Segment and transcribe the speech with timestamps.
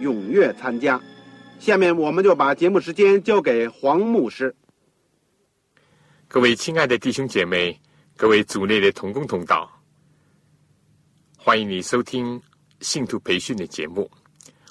[0.00, 1.00] 踊跃参加。
[1.58, 4.54] 下面我们就把节目时间交给黄牧师。
[6.28, 7.80] 各位亲爱的弟兄姐妹，
[8.16, 9.70] 各位组内的同工同道，
[11.36, 12.40] 欢迎你收听
[12.80, 14.10] 信徒培训的节目。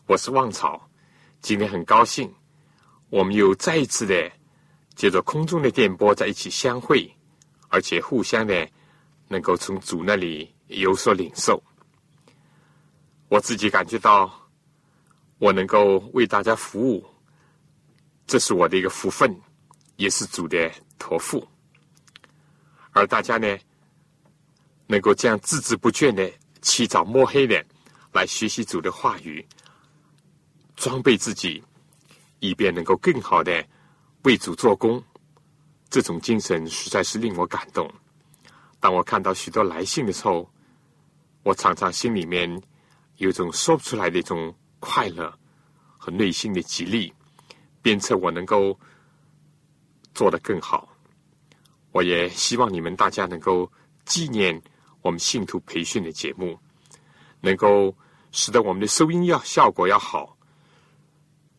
[0.05, 0.89] 我是旺草，
[1.41, 2.33] 今天很高兴，
[3.09, 4.31] 我们又再一次的
[4.95, 7.11] 借着空中的电波在一起相会。
[7.69, 8.65] 而且互相的
[9.27, 11.61] 能够从主那里有所领受，
[13.27, 14.46] 我自己感觉到
[15.39, 17.05] 我能够为大家服务，
[18.25, 19.39] 这是我的一个福分，
[19.95, 21.47] 也是主的托付。
[22.91, 23.58] 而大家呢，
[24.88, 27.63] 能够这样孜孜不倦的起早摸黑的
[28.13, 29.45] 来学习主的话语，
[30.75, 31.63] 装备自己，
[32.39, 33.63] 以便能够更好的
[34.23, 35.03] 为主做工。
[35.89, 37.89] 这种精神实在是令我感动。
[38.80, 40.52] 当我看到许多来信的时候，
[41.43, 42.61] 我常常心里面
[43.17, 44.53] 有种说不出来的一种
[44.89, 45.38] 快乐
[45.97, 47.13] 和内心的激励，
[47.81, 48.80] 鞭策我能够
[50.13, 50.88] 做得更好。
[51.91, 53.70] 我也希望你们大家能够
[54.05, 54.59] 纪念
[55.02, 56.58] 我们信徒培训的节目，
[57.42, 57.93] 能够
[58.31, 60.37] 使得我们的收音要效果要好，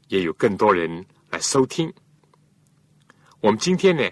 [0.08, 1.92] 也有更多人来收听。
[3.40, 4.10] 我们今天呢？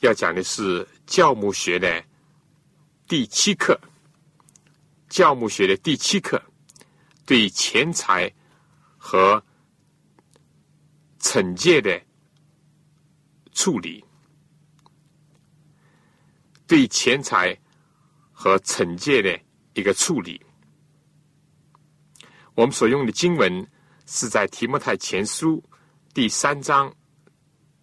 [0.00, 2.04] 要讲的是教牧学的
[3.08, 3.80] 第七课，
[5.08, 6.42] 教牧学的第七课
[7.26, 8.30] 对钱财
[8.96, 9.42] 和
[11.18, 12.00] 惩戒的
[13.52, 14.04] 处理，
[16.66, 17.58] 对钱财
[18.30, 19.40] 和惩戒的
[19.72, 20.40] 一个处理。
[22.54, 23.66] 我们所用的经文
[24.06, 25.62] 是在提摩太前书
[26.12, 26.94] 第三章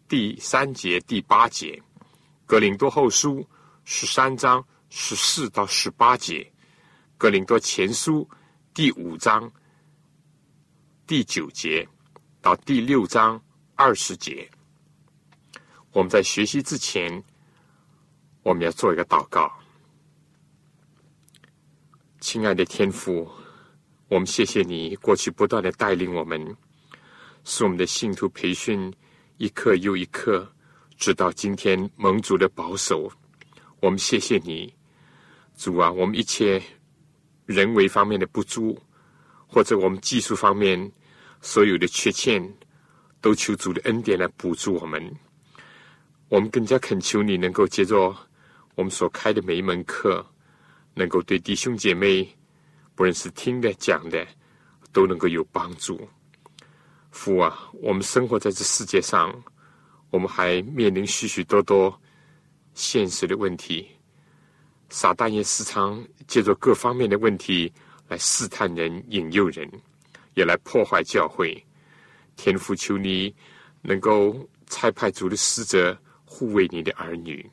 [0.07, 1.81] 第三节、第八节。
[2.45, 3.47] 格林多后书
[3.85, 6.49] 十三章十四到十八节，
[7.17, 8.29] 格林多前书
[8.73, 9.51] 第五章
[11.05, 11.85] 第九节
[12.41, 13.41] 到第六章
[13.75, 14.49] 二十节。
[15.91, 17.21] 我们在学习之前，
[18.43, 19.51] 我们要做一个祷告。
[22.21, 23.29] 亲爱的天父，
[24.07, 26.55] 我们谢谢你过去不断的带领我们，
[27.43, 28.89] 使我们的信徒培训
[29.35, 30.49] 一课又一课。
[30.95, 33.11] 直到今天，盟主的保守，
[33.81, 34.73] 我们谢谢你，
[35.57, 35.91] 主啊！
[35.91, 36.61] 我们一切
[37.51, 38.81] 人为方面的不足，
[39.45, 40.91] 或者我们技术方面
[41.41, 42.41] 所有的缺陷，
[43.19, 45.15] 都求主的恩典来补助我们。
[46.29, 48.15] 我们更加恳求你能够接着
[48.75, 50.25] 我们所开的每一门课，
[50.93, 52.27] 能够对弟兄姐妹，
[52.95, 54.25] 不论是听的讲的，
[54.91, 56.07] 都能够有帮助。
[57.11, 59.31] 父啊，我们生活在这世界上。
[60.09, 61.97] 我们还面临许许多多
[62.73, 63.87] 现实的问题，
[64.91, 67.71] 撒旦也时常借着各方面的问题
[68.09, 69.67] 来试探人、引诱人，
[70.33, 71.65] 也来破坏教会。
[72.35, 73.33] 天父求你
[73.81, 74.37] 能够
[74.67, 77.49] 差派主的使者护卫你的儿女，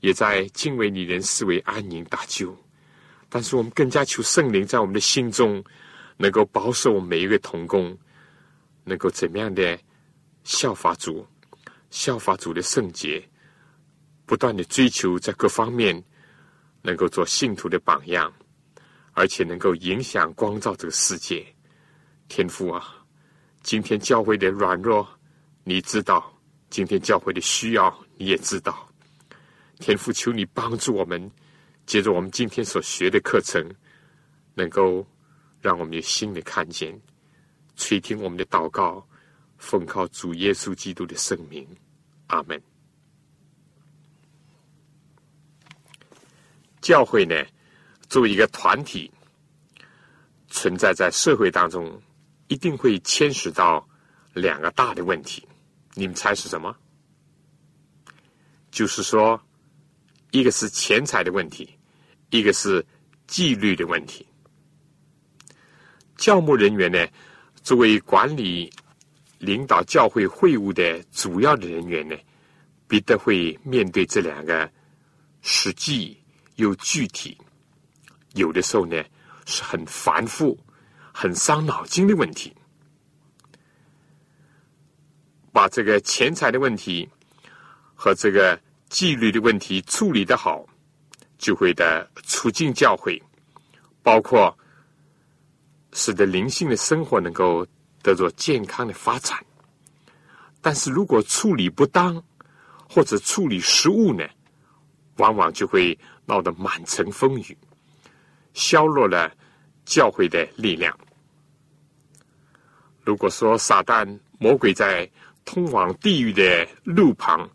[0.00, 2.54] 也在敬畏你人视为安宁大救。
[3.28, 5.62] 但是我们更加求圣灵在我们的心中
[6.16, 7.96] 能够保守我们每一位童工，
[8.82, 9.78] 能够怎么样的
[10.42, 11.24] 效法主。
[11.90, 13.22] 效法主的圣洁，
[14.26, 16.02] 不断的追求在各方面
[16.88, 18.32] 能够做信徒的榜样，
[19.12, 21.46] 而且能够影响光照这个世界。
[22.28, 23.04] 天父啊，
[23.62, 25.06] 今天教会的软弱
[25.64, 26.32] 你知道，
[26.70, 28.88] 今天教会的需要你也知道。
[29.80, 31.30] 天父，求你帮助我们，
[31.84, 33.62] 接着我们今天所学的课程，
[34.54, 35.06] 能够
[35.60, 36.98] 让我们有新的看见，
[37.76, 39.06] 垂听我们的祷告。
[39.58, 41.68] 奉靠主耶稣基督的圣名，
[42.28, 42.67] 阿门。
[46.80, 47.34] 教会呢，
[48.08, 49.10] 作为一个团体，
[50.48, 52.00] 存在在社会当中，
[52.46, 53.86] 一定会牵涉到
[54.32, 55.46] 两个大的问题，
[55.94, 56.76] 你们猜是什么？
[58.70, 59.40] 就是说，
[60.30, 61.68] 一个是钱财的问题，
[62.30, 62.84] 一个是
[63.26, 64.26] 纪律的问题。
[66.16, 67.06] 教牧人员呢，
[67.62, 68.72] 作为管理、
[69.38, 72.16] 领导教会会务的主要的人员呢，
[72.86, 74.70] 必得会面对这两个
[75.42, 76.17] 实际
[76.58, 77.36] 又具体，
[78.34, 79.02] 有的时候呢
[79.46, 80.58] 是很繁复、
[81.12, 82.54] 很伤脑筋的问题。
[85.52, 87.08] 把这个钱财的问题
[87.94, 90.64] 和这个纪律的问题处理的好，
[91.36, 93.20] 就会的促进教会，
[94.02, 94.56] 包括
[95.92, 97.66] 使得灵性的生活能够
[98.02, 99.38] 得到健康的发展。
[100.60, 102.22] 但是如果处理不当
[102.88, 104.24] 或者处理失误呢，
[105.16, 107.56] 往往就会闹得满城风雨，
[108.52, 109.32] 削弱了
[109.86, 110.96] 教会的力量。
[113.02, 114.06] 如果说撒旦
[114.38, 115.10] 魔鬼在
[115.46, 117.48] 通往地狱的路旁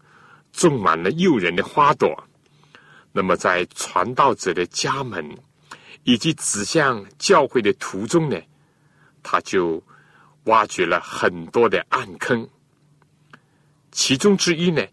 [0.51, 2.11] 种满了诱人的花朵，
[3.11, 5.37] 那么在传道者的家门
[6.03, 8.41] 以及指向教会的途中呢，
[9.21, 9.81] 他就
[10.45, 12.49] 挖掘了很多的暗坑。
[13.91, 14.83] 其中之一呢，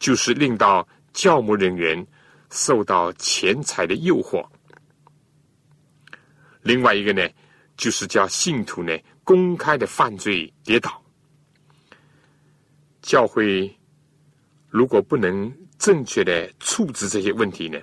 [0.00, 2.04] 就是令到教牧人员
[2.50, 4.44] 受到钱财的诱惑；
[6.62, 7.26] 另外一个呢，
[7.76, 11.02] 就是叫信徒呢公开的犯罪跌倒。
[13.00, 13.74] 教会
[14.68, 17.80] 如果不能正确的处置这些问题呢，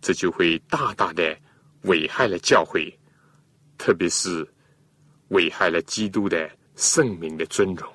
[0.00, 1.36] 这就会大大的
[1.82, 2.92] 危害了教会，
[3.78, 4.46] 特别是
[5.28, 7.90] 危害了基督的圣名的尊荣。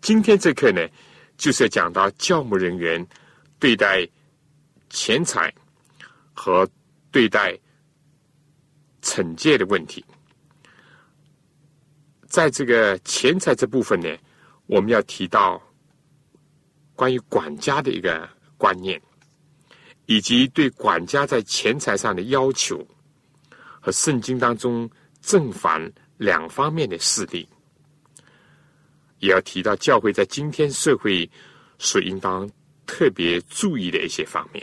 [0.00, 0.86] 今天这课呢，
[1.36, 3.06] 就是要讲到教牧人员
[3.62, 4.04] 对待
[4.90, 5.54] 钱财
[6.34, 6.68] 和
[7.12, 7.56] 对待
[9.00, 10.04] 惩戒的问题。
[12.26, 14.08] 在这个钱财这部分呢。
[14.66, 15.60] 我们要提到
[16.94, 18.26] 关于管家的一个
[18.56, 18.98] 观念，
[20.06, 22.86] 以及对管家在钱财上的要求，
[23.78, 24.88] 和圣经当中
[25.20, 27.46] 正反两方面的事例，
[29.18, 31.28] 也要提到教会在今天社会
[31.78, 32.48] 所应当
[32.92, 34.62] 特别注意的一些方面。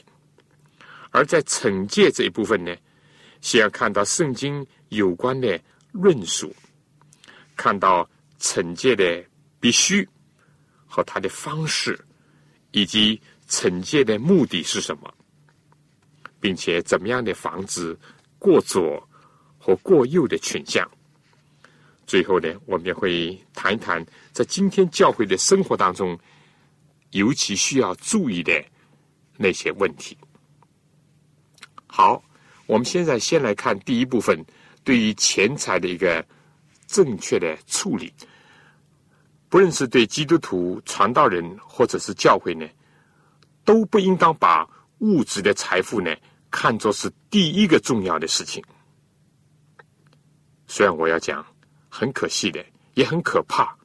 [1.09, 2.75] 而在惩戒这一部分呢，
[3.41, 5.59] 先要看到圣经有关的
[5.91, 6.55] 论述，
[7.55, 8.07] 看到
[8.39, 9.25] 惩戒的。
[9.61, 10.07] 必须
[10.87, 11.99] 和它的方式，
[12.71, 15.13] 以及惩戒的目的是什么，
[16.39, 17.93] 并且怎么样的防止
[18.37, 19.05] 过左
[19.57, 20.89] 和过右的倾向。
[22.07, 26.17] 最后呢，我们也会谈一谈在今天教会的生活当中，
[27.11, 28.63] 尤其需要注意的
[29.37, 30.17] 那些问题。
[31.87, 32.23] 好，
[32.67, 34.43] 我们现在先来看第一部分，
[34.83, 36.25] 对于钱财的一个
[36.87, 38.13] 正确的处理。
[39.49, 42.67] 不论是对基督徒、传道人，或者是教会呢，
[43.65, 44.69] 都不应当把
[44.99, 46.15] 物质的财富呢
[46.51, 48.63] 看作是第一个重要的事情。
[50.67, 51.43] 虽然我要讲，
[51.89, 52.63] 很可惜的，
[52.93, 53.75] 也很可怕。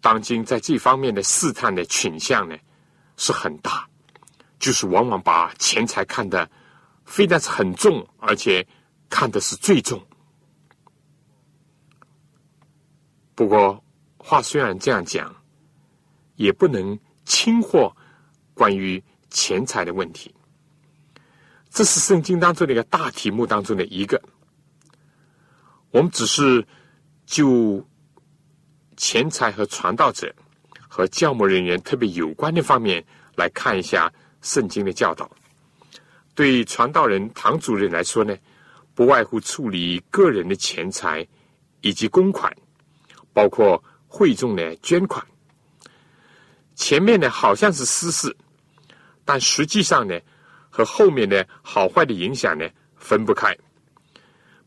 [0.00, 2.56] 当今在这方面的试探的倾向呢
[3.16, 3.88] 是很大，
[4.58, 6.50] 就是往往把钱财看得
[7.04, 8.66] 非但是很重，而且
[9.08, 10.04] 看的是最重。
[13.34, 13.82] 不过。
[14.22, 15.34] 话虽然这样讲，
[16.36, 17.90] 也不能轻忽
[18.52, 20.32] 关于钱财的问题。
[21.70, 24.22] 这是圣经当中的一个大题目当中的一个。
[25.90, 26.64] 我们只是
[27.24, 27.82] 就
[29.00, 30.30] 钱财和传道者
[30.86, 33.02] 和教牧人员特别有关的方面
[33.34, 35.28] 来看一下圣经的教导。
[36.34, 38.36] 对传道人唐主任来说呢，
[38.94, 41.26] 不外乎处理个人的钱财
[41.80, 42.54] 以及公款，
[43.32, 43.82] 包括。
[44.12, 45.24] 会众的捐款，
[46.74, 48.36] 前面呢好像是私事，
[49.24, 50.18] 但实际上呢
[50.68, 53.56] 和后面的好坏的影响呢分不开。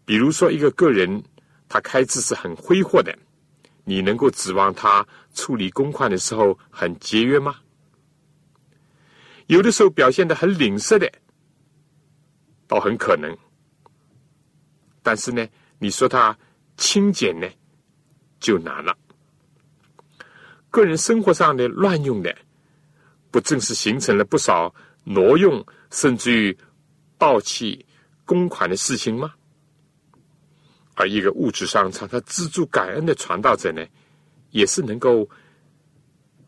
[0.06, 1.22] 比如说，一个个人
[1.68, 3.14] 他开支是很挥霍的，
[3.84, 7.58] 你能够指望他处理公款的时候很节约吗？
[9.48, 11.12] 有的时候表现的很吝啬的，
[12.68, 13.38] 倒很可能。
[15.02, 15.46] 但是呢，
[15.80, 16.38] 你说他
[16.78, 17.48] 清简呢，
[18.40, 18.98] 就难了。
[20.70, 22.36] 个人生活上的乱用的，
[23.30, 24.74] 不正是形成了不少
[25.04, 26.58] 挪用甚至于
[27.18, 27.86] 盗窃
[28.26, 29.34] 公款的事情吗？
[30.96, 33.86] 而一个物质上常常知足感恩的传道者呢，
[34.52, 35.28] 也是能够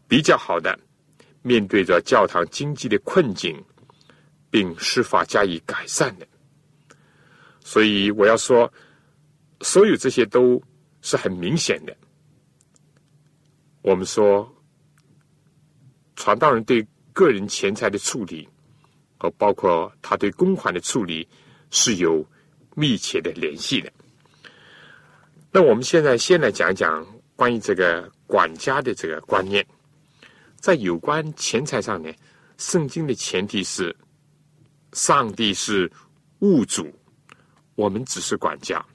[0.07, 0.77] 比较好的
[1.41, 3.63] 面对着教堂经济的困境，
[4.51, 6.27] 并施法加以改善的。
[7.59, 8.71] 所以我要说，
[9.61, 10.61] 所有这些都
[11.01, 11.97] 是很明显的。
[13.81, 14.47] 我们说，
[16.15, 18.47] 传道人对个人钱财的处理，
[19.17, 21.27] 和包括他对公款的处理，
[21.71, 22.23] 是有
[22.75, 23.91] 密切的联系的。
[25.55, 29.65] 那我们现在先来讲讲关于这个管家的这个观念，
[30.57, 32.11] 在有关钱财上呢，
[32.57, 33.95] 圣经的前提是，
[34.91, 35.89] 上帝是
[36.39, 36.93] 物主，
[37.75, 38.85] 我们只是管家。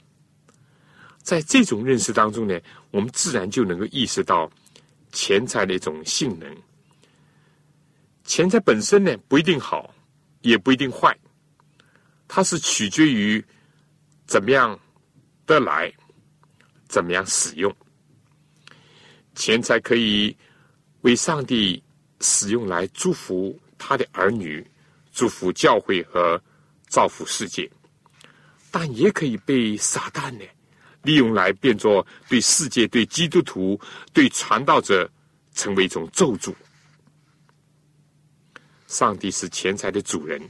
[1.23, 4.51] 在这种认识当中呢，我们自然就能够意识到。
[5.13, 6.57] 钱财的一种性能，
[8.25, 9.93] 钱财本身呢不一定好，
[10.43, 11.19] 也不一定坏，
[12.29, 13.43] 它是取决于
[14.27, 14.79] 怎么样
[15.47, 15.93] 得来，
[16.91, 17.75] 怎么样使用。
[19.37, 20.37] 钱财可以
[21.03, 21.81] 为上帝
[22.21, 24.67] 使用来祝福他的儿女，
[25.13, 26.43] 祝福教会和
[26.89, 27.71] 造福世界，
[28.73, 30.45] 但也可以被撒旦呢。
[31.03, 33.81] 利用来变作对世界、对基督徒、
[34.13, 35.11] 对传道者
[35.55, 36.53] 成为一种咒诅。
[38.87, 40.43] 上帝是钱财的主人，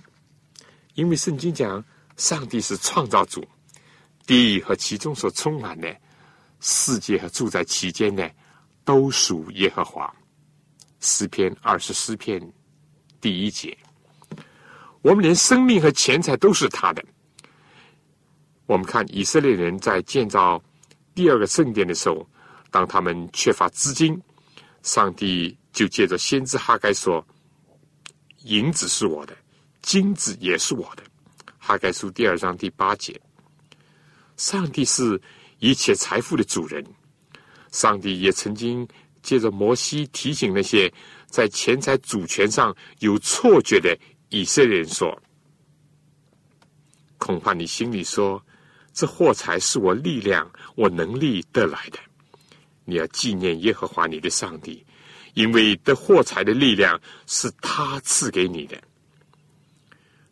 [0.95, 1.85] 因为圣经讲
[2.17, 3.47] 上帝是创造主，
[4.27, 5.95] 地和其中所充满的
[6.61, 8.31] 世界和住在其间的
[8.85, 10.15] 都属耶和华。
[11.01, 12.41] 诗篇二十四篇
[13.21, 13.77] 第一节，
[15.01, 17.03] 我们连生命和钱财都是他的。
[18.67, 20.63] 我们看以色列人在建造
[21.15, 22.29] 第二个圣殿的时候，
[22.71, 24.21] 当他们缺乏资金，
[24.83, 27.27] 上帝就借着先知哈该说
[28.45, 29.35] ：“银子是我的，
[29.83, 31.03] 金子也是我的。”
[31.59, 33.19] 哈该书第二章第八节。
[34.37, 35.21] 上帝是
[35.61, 36.85] 一切财富的主人。
[37.71, 38.87] 上帝也曾经
[39.23, 40.93] 借着摩西提醒那些
[41.27, 43.97] 在钱财主权上有错觉的
[44.31, 45.17] 以色列人说
[47.17, 48.45] ：“恐怕你心里说。”
[48.93, 51.99] 这货财是我力量、我能力得来的。
[52.85, 54.85] 你要纪念耶和华你的上帝，
[55.35, 58.77] 因为得货财的力量是他赐给你的。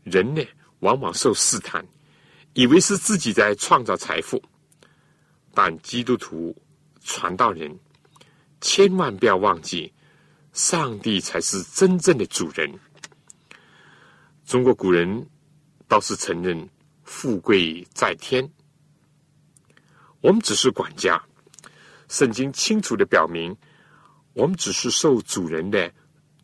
[0.02, 0.42] 人呢，
[0.80, 1.87] 往往受试探，
[2.54, 4.42] 以为是自己在创造财富，
[5.60, 6.56] 但基督徒、
[7.02, 7.76] 传道人
[8.60, 9.92] 千万不要忘记，
[10.52, 12.72] 上帝才是真正的主人。
[14.46, 15.28] 中国古人
[15.88, 16.70] 倒是承认。
[17.02, 18.48] 富贵在天，
[20.20, 21.20] 我们只是管家。
[22.08, 23.56] 圣经清楚的表明，
[24.34, 25.92] 我们只是受主人的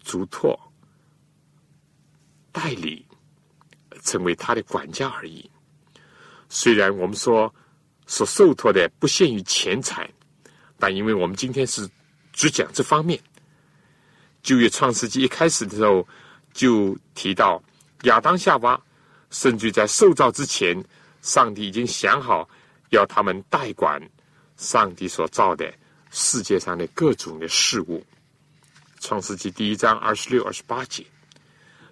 [0.01, 0.59] 嘱托、
[2.51, 3.07] 代理，
[4.03, 5.49] 成为他的管家而已。
[6.49, 7.55] 虽然我们说
[8.07, 10.09] 所受托的不限于钱财，
[10.79, 11.89] 但因为我们今天是
[12.33, 13.21] 只讲这方面，
[14.43, 16.07] 旧约创世纪一开始的时候
[16.53, 17.63] 就提到
[18.03, 18.81] 亚当夏娃。
[19.31, 20.81] 甚至在受造之前，
[21.21, 22.49] 上帝已经想好
[22.91, 24.01] 要他们代管
[24.57, 25.75] 上帝所造的
[26.13, 28.07] 世界上的各种的事物。
[29.01, 31.05] 创世纪第一章二十六、二十八节，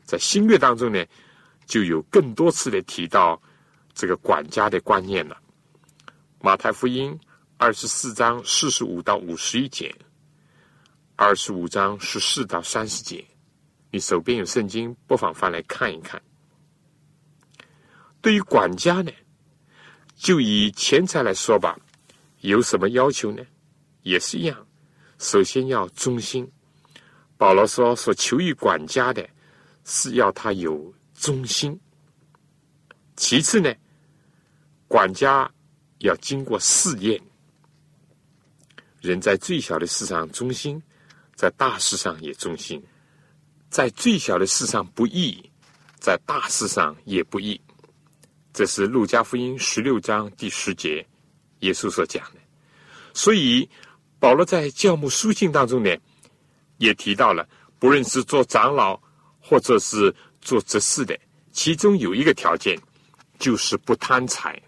[0.05, 1.05] 在新约当中呢，
[1.67, 3.43] 就有更多次的提到
[3.93, 5.37] 这个管家的观念了。
[6.45, 7.17] 马太福音
[7.57, 9.95] 二十四章四十五到五十一节，
[11.15, 13.25] 二十五章十四到三十节，
[13.93, 16.21] 你手边有圣经，不妨翻来看一看。
[18.21, 19.13] 对于管家呢，
[20.17, 21.79] 就以钱财来说吧，
[22.41, 23.47] 有什么要求呢？
[24.03, 24.67] 也是一样，
[25.19, 26.51] 首先要忠心。
[27.37, 29.25] 保罗说：“所求于管家的，
[29.85, 31.79] 是要他有忠心。
[33.15, 33.73] 其次呢，
[34.89, 35.49] 管家
[36.03, 37.21] 要经过试验。
[39.01, 40.81] 人在最小的事上忠心，
[41.35, 42.81] 在大事上也忠心；
[43.69, 45.51] 在最小的事上不义，
[45.99, 47.61] 在大事上也不义。”
[48.55, 51.05] 这是路加福音十六章第十节，
[51.61, 52.41] 耶稣所讲的。
[53.15, 53.69] 所以
[54.19, 55.91] 保罗在教牧书信当中呢，
[56.77, 59.01] 也提到了，不论是做长老
[59.41, 61.19] 或者是做执事的，
[61.51, 62.79] 其中有一个条件，
[63.39, 64.61] 就是不贪财，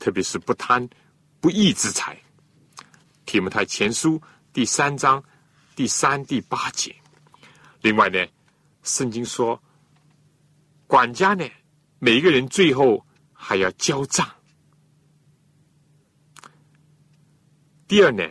[0.00, 0.88] 特别是不贪
[1.40, 2.20] 不义之财。
[3.24, 4.20] 提摩太前书
[4.52, 5.22] 第三章
[5.76, 6.92] 第三、第八节。
[7.80, 8.26] 另外呢，
[8.82, 9.62] 圣经说，
[10.88, 11.48] 管家呢。
[12.02, 14.26] 每一个人最后还要交账。
[17.86, 18.26] 第二呢，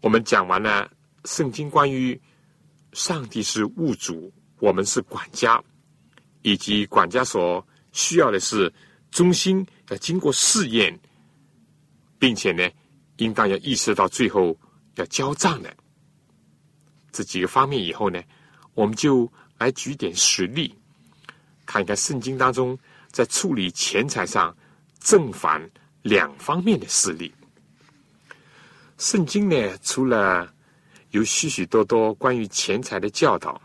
[0.00, 0.90] 我们讲完了
[1.26, 2.18] 圣经关于
[2.94, 5.62] 上帝是物主，我们是管家，
[6.40, 8.72] 以及管家所需要的是
[9.16, 10.94] 忠心，要经过试验，
[12.18, 12.70] 并且呢，
[13.16, 14.54] 应当要意识到最后
[14.96, 15.74] 要交账的
[17.12, 17.82] 这几个方面。
[17.82, 18.22] 以后呢，
[18.74, 20.74] 我们就来举点实例。
[21.64, 22.78] 看一看圣经当中，
[23.10, 24.54] 在处理钱财上
[25.00, 25.66] 正反
[26.02, 27.32] 两方面的事例。
[28.98, 30.52] 圣经呢，除了
[31.12, 33.58] 有许许多多关于钱财的教导，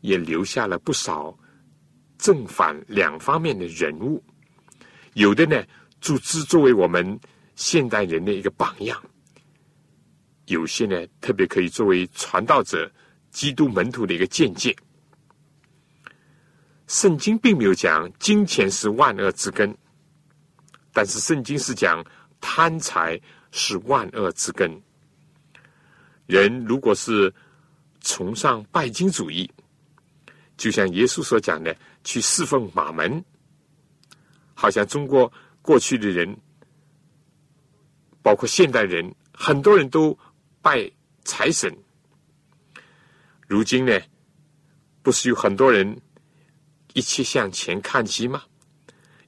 [0.00, 1.36] 也留下了不少
[2.18, 4.22] 正反两方面的人物。
[5.20, 5.62] 有的呢，
[6.00, 7.20] 组织作为我们
[7.54, 8.96] 现代人的一个榜样；
[10.46, 12.90] 有些呢，特别可以作为传道者、
[13.30, 14.74] 基督门徒的一个见解。
[16.86, 19.76] 圣经并没有讲金钱是万恶之根，
[20.90, 22.02] 但是圣经是讲
[22.40, 24.72] 贪财是万恶之根。
[26.24, 27.30] 人如果是
[28.00, 29.50] 崇尚拜金主义，
[30.56, 33.22] 就像耶稣所讲的，去侍奉马门，
[34.60, 36.36] 好像中国过去的人，
[38.20, 40.18] 包括现代人，很多人都
[40.60, 40.92] 拜
[41.24, 41.74] 财神。
[43.48, 43.98] 如今呢，
[45.00, 45.98] 不是有很多人？
[46.92, 48.42] 一切向钱看齐吗？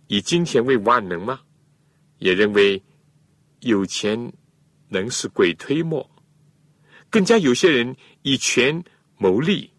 [0.07, 1.41] 以金钱为万能吗？
[2.19, 2.83] 也认为
[3.61, 4.35] 有钱
[4.89, 6.11] 能使鬼推磨。
[7.09, 8.85] 更加有些人以权
[9.17, 9.71] 谋利，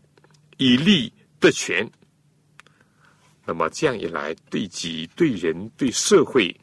[0.58, 1.92] 以利得权。
[3.46, 6.56] 那么这样一来，对己、对人、对社会，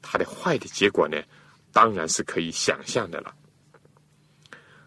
[0.00, 1.16] 它的坏的结果呢，
[1.72, 3.34] 当然是可以想象的了。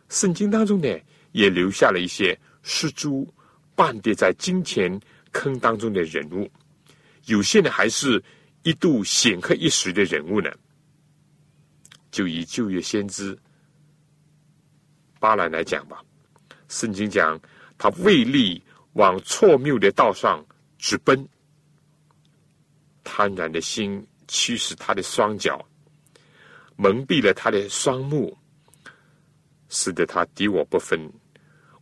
[0.09, 0.87] 圣经当中呢，
[1.31, 3.31] 也留下了一些失足
[3.75, 4.99] 半跌在金钱。
[5.31, 6.49] 坑当中的人物，
[7.25, 8.19] 有些呢还是
[8.63, 10.49] 一度显赫一时的人物呢。
[12.09, 13.37] 就以旧约先知
[15.19, 16.01] 巴兰来讲吧，
[16.67, 17.39] 圣经讲
[17.77, 18.59] 他为利
[18.93, 20.43] 往错谬的道上
[20.79, 21.29] 直奔，
[23.03, 25.63] 贪婪的心驱使他的双脚，
[26.75, 28.35] 蒙蔽了他的双目，
[29.69, 30.99] 使得他敌我不分，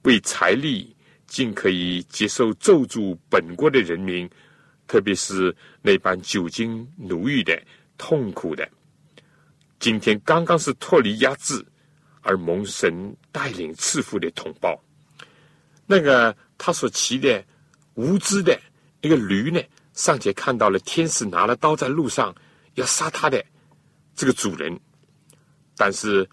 [0.03, 0.93] 为财力。
[1.29, 4.29] 竟可以接受咒诅本国的人民，
[4.87, 7.61] 特别是那帮久经奴役的、
[7.97, 8.65] 痛苦的。
[9.77, 11.61] 今天刚刚是脱离压制
[12.21, 14.81] 而蒙神带领赐福的同胞，
[15.85, 17.43] 那个他所骑的
[17.95, 18.57] 无知的
[19.01, 19.61] 一个驴呢，
[19.93, 22.33] 尚且看到了天使拿了刀在路上
[22.75, 23.43] 要杀他的
[24.15, 24.79] 这个主人，
[25.75, 26.27] 但是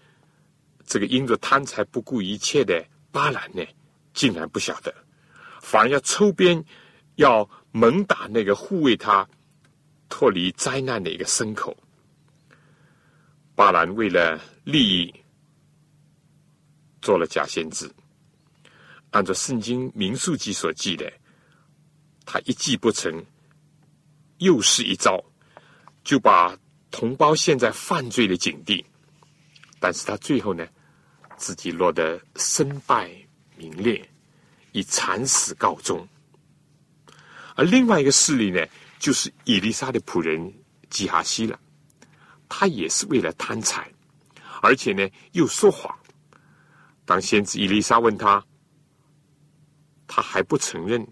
[0.85, 3.63] 这个因着贪财不顾一切的巴兰呢？
[4.13, 4.93] 竟然不晓得，
[5.61, 6.63] 反而要抽鞭，
[7.15, 9.27] 要猛打那个护卫他
[10.07, 11.75] 脱离灾难的一个牲口。
[13.55, 15.13] 巴兰为了利益
[17.01, 17.91] 做了假先知，
[19.11, 21.11] 按照圣经民数记所记的，
[22.25, 23.25] 他一计不成，
[24.39, 25.23] 又是一招，
[26.03, 26.57] 就把
[26.91, 28.85] 同胞陷在犯罪的境地。
[29.79, 30.67] 但是他最后呢，
[31.37, 33.09] 自己落得身败。
[33.57, 34.05] 名裂
[34.73, 36.05] 以惨死告终，
[37.55, 38.67] 而另外一个势力呢，
[38.99, 40.53] 就是伊丽莎的仆人
[40.89, 41.57] 吉哈西了。
[42.49, 43.89] 他也是为了贪财，
[44.61, 45.97] 而且呢又说谎。
[47.05, 48.45] 当先知伊丽莎问他，
[50.05, 51.07] 他还不承认，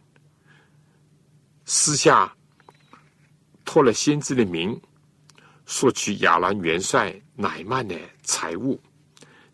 [1.75, 2.31] 私下
[3.65, 4.79] 托了先知的名，
[5.65, 8.79] 索取亚兰元帅乃曼的财物，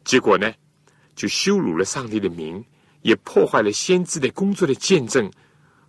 [0.03, 0.53] 结果呢
[1.15, 2.62] 就羞辱了上帝的名。
[3.03, 5.32] 也破坏了先知的工作的见证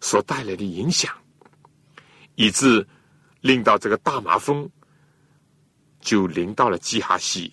[0.00, 1.12] 所带来的影响，
[2.36, 2.86] 以致
[3.40, 4.70] 令到这个大麻风
[6.00, 7.52] 就临到了基哈西，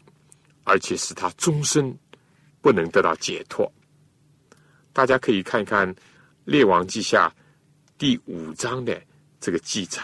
[0.64, 1.98] 而且使他终身
[2.62, 3.74] 不能得到解脱。
[4.94, 5.92] 大家可以看看
[6.46, 7.28] 《列王记下》
[7.98, 9.02] 第五章的
[9.40, 10.02] 这个记载。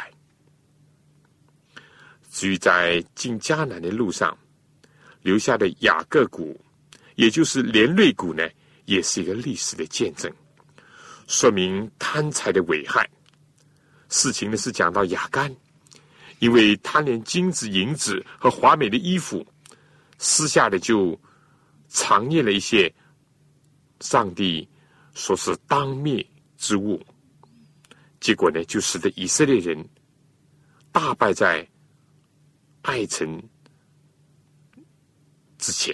[2.32, 4.36] 至于在进迦南的路上
[5.22, 6.60] 留下的雅各谷，
[7.16, 8.50] 也就是连瑞谷呢？
[8.86, 10.30] 也是一个历史的见证，
[11.28, 13.10] 说明贪财的危害。
[14.10, 15.56] 事情呢是讲到雅干，
[16.40, 19.46] 因为贪恋金子、银子和华美的衣服，
[20.18, 21.18] 私下的就
[21.88, 22.94] 藏匿了一些
[24.02, 24.68] 上帝
[25.14, 26.26] 说是当灭
[26.58, 27.02] 之物，
[28.24, 29.90] 结果呢就使得以色列人
[30.94, 31.68] 大败在
[32.82, 33.44] 爱城
[35.58, 35.94] 之前。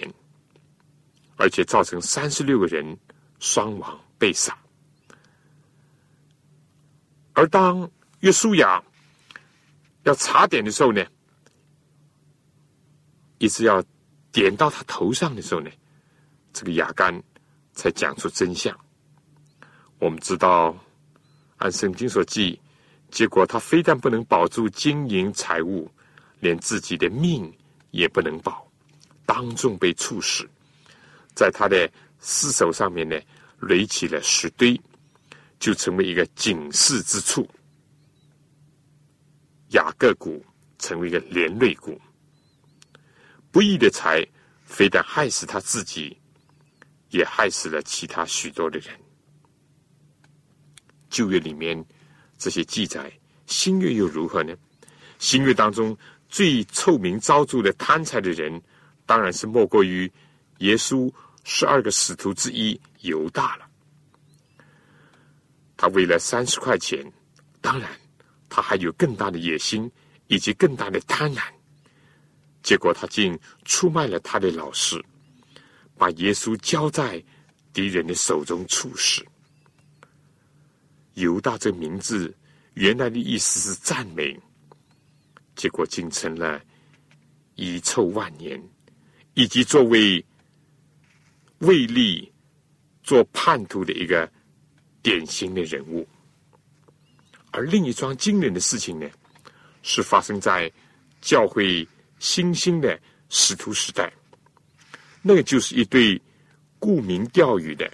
[1.42, 2.98] 而且造成三十六个人
[3.38, 4.54] 伤亡被杀，
[7.32, 8.84] 而当约书亚
[10.02, 11.02] 要查点的时候呢，
[13.38, 13.82] 一直要
[14.30, 15.70] 点到他头上的时候呢，
[16.52, 17.22] 这个亚干
[17.72, 18.78] 才讲出真相。
[19.98, 20.76] 我们知道，
[21.60, 22.58] 按圣经所记，
[23.10, 25.90] 结果他非但不能保住金银财物，
[26.40, 27.52] 连自己的命
[27.90, 28.66] 也不能保，
[29.26, 30.48] 当众被处死。
[31.34, 33.20] 在他的尸首上面呢，
[33.60, 34.80] 垒起了石堆，
[35.58, 37.46] 就成为一个警示之处。
[39.68, 40.42] 雅各谷
[40.78, 42.00] 成为一个连累股。
[43.52, 44.26] 不义的财
[44.64, 46.16] 非但害死他自己，
[47.10, 48.98] 也害死了其他许多的人。
[51.10, 51.84] 旧约里面
[52.38, 53.12] 这些记载，
[53.46, 54.54] 新约又如何呢？
[55.18, 55.94] 新约当中
[56.28, 58.62] 最臭名昭著的贪财的人，
[59.04, 60.10] 当然是莫过于
[60.58, 61.12] 耶稣
[61.44, 63.66] 十二个使徒之一犹大了。
[65.76, 67.04] 他为了三十块钱，
[67.60, 67.90] 当然
[68.48, 69.90] 他还有更大的野心
[70.28, 71.42] 以及更大的贪婪。
[72.62, 75.02] 结果他竟出卖了他的老师，
[75.96, 77.22] 把耶稣交在
[77.72, 79.24] 敌人的手中处死。
[81.20, 82.34] 犹大这名字
[82.74, 84.38] 原来的意思是赞美，
[85.54, 86.60] 结果竟成了
[87.54, 88.60] 遗臭万年，
[89.34, 90.24] 以及作为
[91.58, 92.32] 为利
[93.02, 94.30] 做叛徒的一个
[95.02, 96.06] 典型的人物。
[97.52, 99.08] 而另一桩惊人的事情呢，
[99.82, 100.70] 是发生在
[101.20, 101.86] 教会。
[102.22, 104.12] 新兴的使徒时代，
[105.22, 106.20] 那个就是一对
[106.78, 107.90] 顾名钓誉的，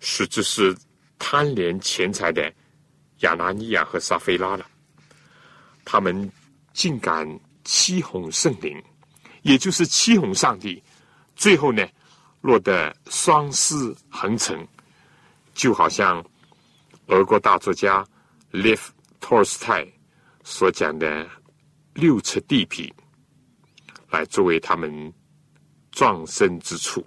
[0.00, 0.74] 实质是
[1.18, 2.50] 贪恋钱财的
[3.20, 4.66] 亚拿尼亚和撒菲拉了。
[5.84, 6.30] 他们
[6.72, 7.26] 竟敢
[7.64, 8.82] 欺哄圣灵，
[9.42, 10.82] 也就是欺哄上帝，
[11.34, 11.86] 最后呢，
[12.40, 13.74] 落得双尸
[14.08, 14.66] 横城，
[15.54, 16.24] 就好像
[17.06, 18.06] 俄国大作家
[18.50, 19.86] 列夫托尔斯泰
[20.44, 21.28] 所讲的
[21.94, 22.92] 六尺地皮。
[24.08, 25.12] 来作为他们
[25.90, 27.04] 壮身之处，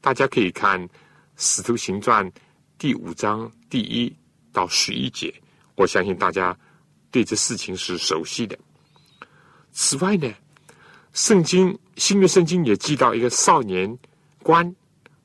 [0.00, 0.80] 大家可以看
[1.36, 2.30] 《使徒行传》
[2.78, 4.14] 第五章第一
[4.54, 5.34] 到十一节。
[5.74, 6.56] 我相信大家
[7.10, 8.56] 对这事情是熟悉的。
[9.72, 10.32] 此外呢，
[11.12, 13.98] 圣经新约圣经也记到一个少年
[14.42, 14.74] 官，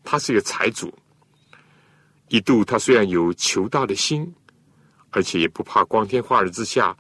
[0.04, 0.94] 他是一个财主。
[2.28, 4.36] 一度他虽然有求道的心，
[5.12, 6.98] 而且也不怕光天化日之下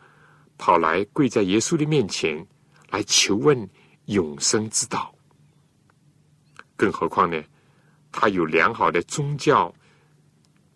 [0.57, 2.47] 跑来跪在耶稣的面前。
[2.91, 3.69] 来求问
[4.05, 5.13] 永生之道，
[6.75, 7.39] 更何况呢？
[8.11, 9.71] 他有良好的宗教、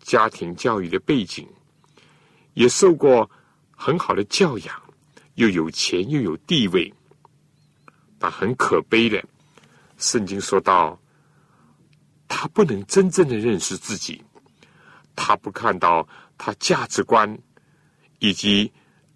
[0.04, 1.48] 家庭教育的背景，
[2.52, 3.28] 也受过
[3.70, 4.82] 很好的教养，
[5.36, 6.92] 又有钱又有地位。
[8.18, 9.22] 但很可悲的，
[9.96, 11.00] 圣经说到，
[12.28, 14.22] 他不能真正的认识自己，
[15.16, 17.38] 他不看到他价值观
[18.18, 18.70] 以及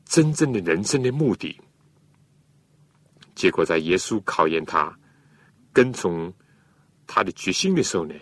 [0.06, 1.60] 真正的人生的目的。
[3.34, 4.98] 结果，在耶稣考验他
[5.72, 6.32] 跟从
[7.06, 8.14] 他的决心的时候呢，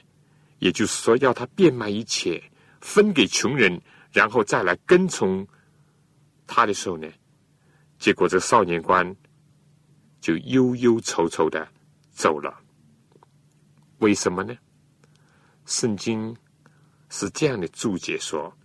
[0.59, 2.42] 也就是说，要他变卖一切，
[2.80, 3.80] 分给穷人，
[4.12, 5.46] 然后再来跟从
[6.46, 7.08] 他的时候呢，
[7.98, 9.16] 结果这少年官
[10.20, 11.66] 就忧忧愁愁的
[12.10, 12.62] 走了。
[13.98, 14.56] 为什么呢？
[15.64, 16.36] 圣经
[17.08, 18.56] 是这样的注解说：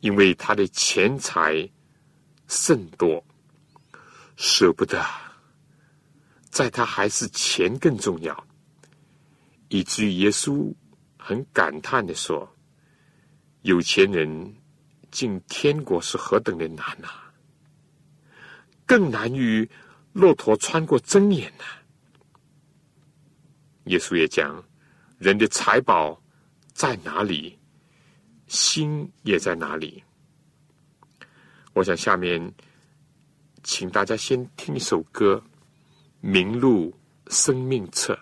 [0.00, 1.68] 因为他的钱财
[2.46, 3.24] 甚多，
[4.36, 5.04] 舍不得。
[6.50, 8.46] 在他还是钱更重要，
[9.68, 10.72] 以至于耶稣
[11.18, 12.50] 很感叹的说
[13.68, 14.56] ：“有钱人
[15.10, 17.30] 进天国是何等的难啊！
[18.86, 19.68] 更难于
[20.14, 21.64] 骆驼穿过针眼呐。”
[23.84, 24.64] 耶稣也讲
[25.20, 26.18] ：“人的财宝
[26.72, 27.58] 在哪里，
[28.46, 30.02] 心也在哪里。”
[31.74, 32.50] 我想下面
[33.62, 35.42] 请大家先听一首歌。
[36.20, 36.92] 名录
[37.28, 38.18] 生命册。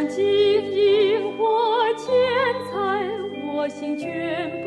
[0.00, 0.24] 世上金
[0.72, 2.08] 银或钱
[2.70, 3.06] 财，
[3.52, 4.59] 我心全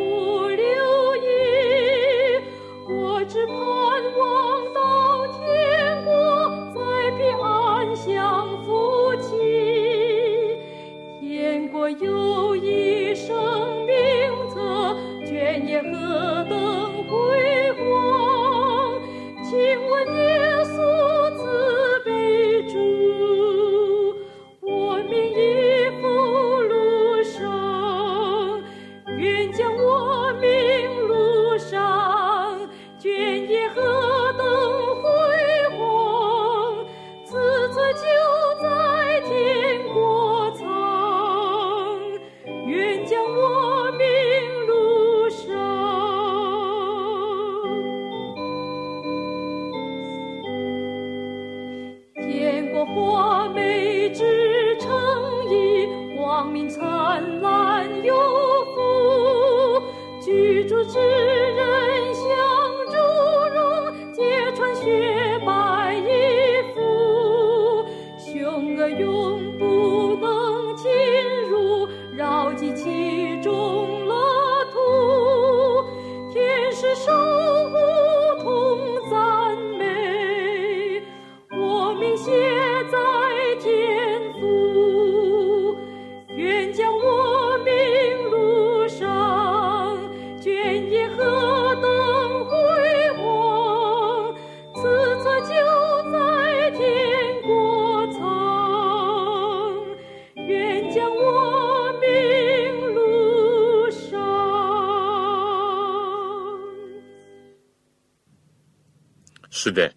[109.64, 109.96] 是的，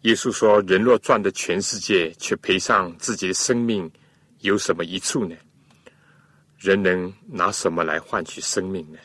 [0.00, 3.88] 耶稣说：“人若赚得全世界，却赔上自己的生命，
[4.40, 5.36] 有什么益处呢？
[6.58, 8.98] 人能拿什么来换取生命呢？”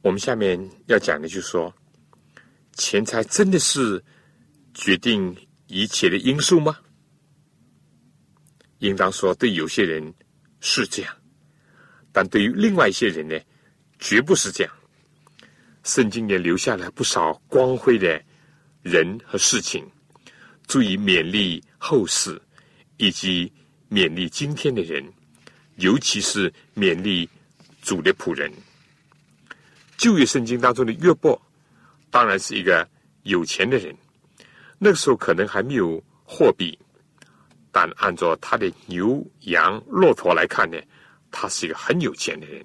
[0.00, 1.70] 我们下面要讲的就是说，
[2.78, 4.02] 钱财真的是
[4.72, 6.78] 决定一切的因素吗？
[8.78, 10.14] 应当说，对有些人
[10.60, 11.14] 是这样，
[12.10, 13.38] 但对于另外一些人呢，
[13.98, 14.74] 绝不是这样。
[15.84, 18.22] 圣经也留下了不少光辉的
[18.82, 19.84] 人和事情，
[20.66, 22.40] 足以勉励后世，
[22.96, 23.52] 以及
[23.90, 25.04] 勉励今天的人，
[25.76, 27.28] 尤其是勉励
[27.80, 28.52] 主的仆人。
[29.96, 31.40] 旧约圣经当中的约伯，
[32.10, 32.88] 当然是一个
[33.22, 33.94] 有钱的人。
[34.78, 36.76] 那个时候可能还没有货币，
[37.70, 40.76] 但按照他的牛羊骆驼来看呢，
[41.30, 42.64] 他是一个很有钱的人。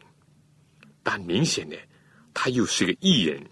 [1.03, 1.75] 但明显呢，
[2.39, 3.43] 他又是个艺人，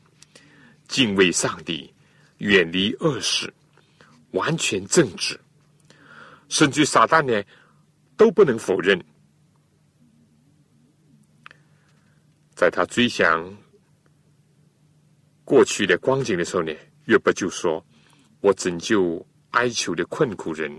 [0.88, 1.91] 敬畏上帝，
[2.38, 3.52] 远离恶事，
[4.30, 5.39] 完全正直，
[6.50, 7.43] 甚至撒旦呢
[8.15, 9.04] 都不能否认，
[12.54, 13.52] 在他追想。
[15.43, 16.71] 过去的光景的时候呢，
[17.06, 17.84] 约伯就说
[18.39, 20.71] ：“我拯救哀求的困苦人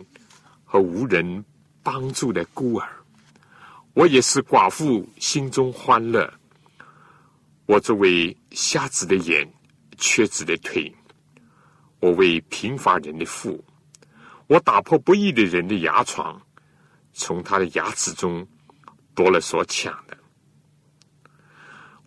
[0.65, 1.45] 和无人
[1.83, 2.89] 帮助的孤儿，
[3.95, 6.33] 我也是寡妇心中欢乐。
[7.67, 9.47] 我作为瞎子的眼、
[9.99, 10.95] 瘸子的腿，
[12.01, 13.65] 我为贫乏人的父，
[14.47, 16.41] 我打破不义的人的牙床，
[17.13, 18.47] 从他的牙齿中
[19.15, 20.17] 夺了所抢的。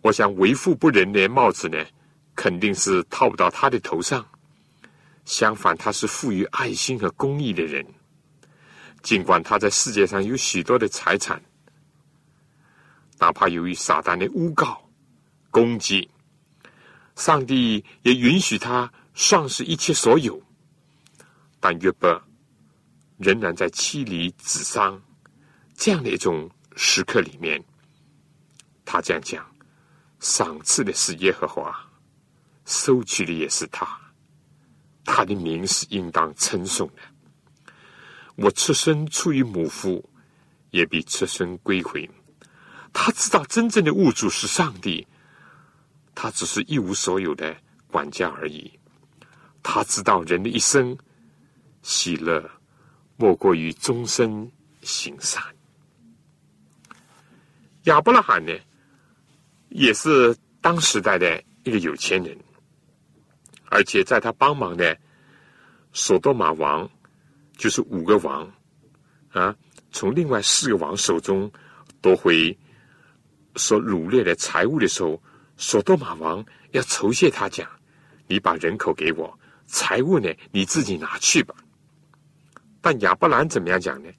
[0.00, 1.78] 我想为富不仁的帽子呢？”
[2.36, 4.26] 肯定是套不到他的头上。
[5.26, 7.84] 相反，他是富于爱心和公益的人。
[9.02, 11.42] 尽管他在世界上有许多的财产，
[13.18, 14.89] 哪怕由于撒旦的诬告、
[15.50, 16.08] 攻击，
[17.16, 20.40] 上帝也允许他丧失一切所有。
[21.58, 22.22] 但约伯
[23.18, 25.02] 仍然在妻离子丧
[25.74, 27.62] 这样的一种时刻里面，
[28.84, 29.44] 他这样讲：
[30.20, 31.86] 赏赐的是耶和华。
[32.66, 33.98] 收取的也是他，
[35.04, 37.02] 他的名是应当称颂的。
[38.36, 40.08] 我出生出于母腹，
[40.70, 42.08] 也必出生归回。
[42.92, 45.04] 他知道真正的物主是上帝，
[46.22, 47.56] 他只是一无所有的
[47.90, 48.70] 管家而已。
[49.62, 50.94] 他知道人的一生
[51.80, 52.46] 喜乐，
[53.16, 54.52] 莫过于终身
[54.82, 55.42] 行善。
[57.84, 58.52] 亚伯拉罕呢，
[59.70, 62.36] 也是当时代的一个有钱人。
[63.70, 64.94] 而且在他帮忙的
[65.94, 66.86] 索多玛王，
[67.56, 68.46] 就是五个王
[69.30, 69.56] 啊，
[69.90, 71.50] 从另外四个王手中
[72.02, 72.54] 夺回
[73.56, 75.18] 所掳掠的财物的时候，
[75.60, 77.68] 索多玛王要酬谢他，讲
[78.26, 81.54] ：“你把人口给我，财物呢你自己拿去吧。”
[82.80, 84.10] 但亚伯兰怎么样讲呢？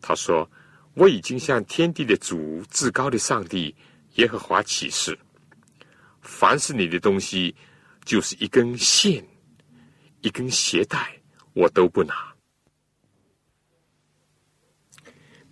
[0.00, 0.50] 他说
[0.94, 3.72] ：“我已经向天地的主、至高的上帝
[4.16, 5.16] 耶和华起誓，
[6.20, 7.54] 凡是你的东西。”
[8.08, 9.22] 就是一根线，
[10.22, 11.20] 一根鞋带，
[11.52, 12.34] 我都不拿，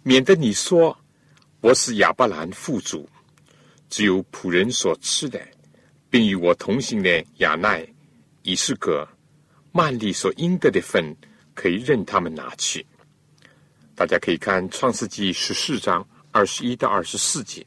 [0.02, 0.98] 免得你说
[1.60, 3.06] 我是亚伯兰父主，
[3.88, 5.40] 只有仆人所吃的，
[6.10, 7.86] 并与我同行的亚奈、
[8.42, 9.06] 以斯格、
[9.72, 11.16] 曼利所应得的份，
[11.54, 12.84] 可以任他们拿去。
[13.94, 17.66] 大家可以看创世纪十四章二十一到二十四节。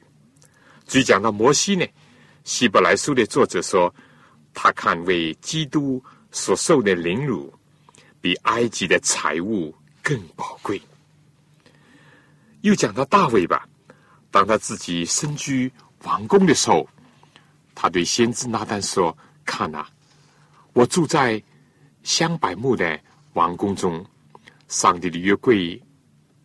[0.88, 1.86] 至于讲到摩西呢，
[2.44, 3.94] 希伯来书的作者说。
[4.52, 7.54] 他看为基督所受的凌辱，
[8.20, 10.82] 比埃及的财物更宝贵。
[12.62, 13.70] 又讲到大卫吧，
[14.32, 15.72] 当他自己身居
[16.04, 16.88] 王宫的时候，
[17.76, 19.86] 他对先知拿丹说：“看呐，
[20.74, 21.42] 我住在
[22.04, 23.00] 香柏木的
[23.34, 24.06] 王宫中，
[24.68, 25.82] 上帝的约柜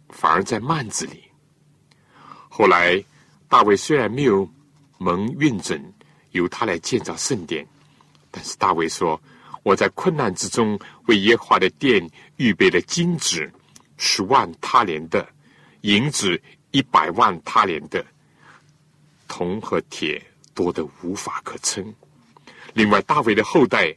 [0.09, 1.23] 反而在幔子里。”
[2.49, 3.03] 后来
[3.49, 4.49] 大卫虽然没有
[4.99, 5.93] 蒙运准，
[6.31, 7.67] 由他来建造圣殿。
[8.31, 9.21] 但是大卫说
[9.63, 13.49] ：“我在困难之中为耶和华的殿预备了金子
[13.97, 15.29] 十万他连的，
[15.83, 16.41] 银子
[16.73, 18.05] 一百万他连的，
[19.29, 20.23] 铜和铁
[20.55, 21.95] 多得无法可称。
[22.73, 23.95] 另外，大卫的后代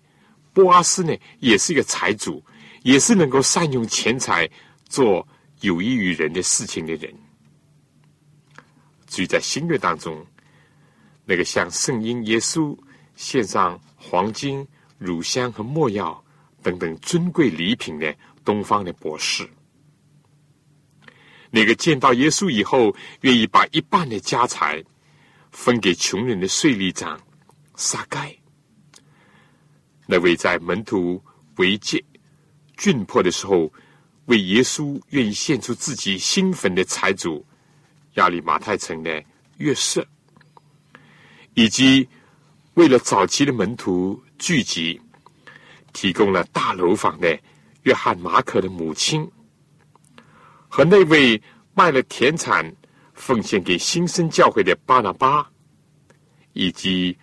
[0.54, 2.44] 波阿斯呢，也是一个财主，
[2.84, 4.50] 也是能够善用钱财
[4.88, 5.28] 做
[5.62, 7.14] 有益于人的事情的人。
[9.08, 10.26] 至于在新约当中，
[11.26, 12.78] 那个向圣婴耶稣
[13.16, 14.66] 献上。”黄金、
[15.00, 16.24] 乳香和墨药
[16.62, 19.46] 等等尊贵礼品的东方的博士，
[21.50, 24.82] 那个见到耶稣以后，愿意把一半的家财
[25.52, 27.20] 分给穷人的税吏长，
[27.76, 28.36] 撒该，
[30.06, 31.24] 那位在门徒
[31.58, 32.04] 为戒
[32.78, 33.72] 窘迫的时候，
[34.26, 37.46] 为耶稣愿意献出自己新坟的财主
[38.16, 39.24] 亚里马太城的
[39.58, 40.06] 约瑟，
[41.56, 42.08] 以及
[42.76, 45.02] 为了早期的门徒聚集，
[45.94, 47.40] 提供了大楼房的
[47.84, 49.30] 约翰马可的母亲，
[50.68, 51.42] 和那位
[51.74, 52.76] 卖了田产
[53.18, 55.46] 奉献给新生教会的巴拿巴，
[56.54, 57.18] 以及。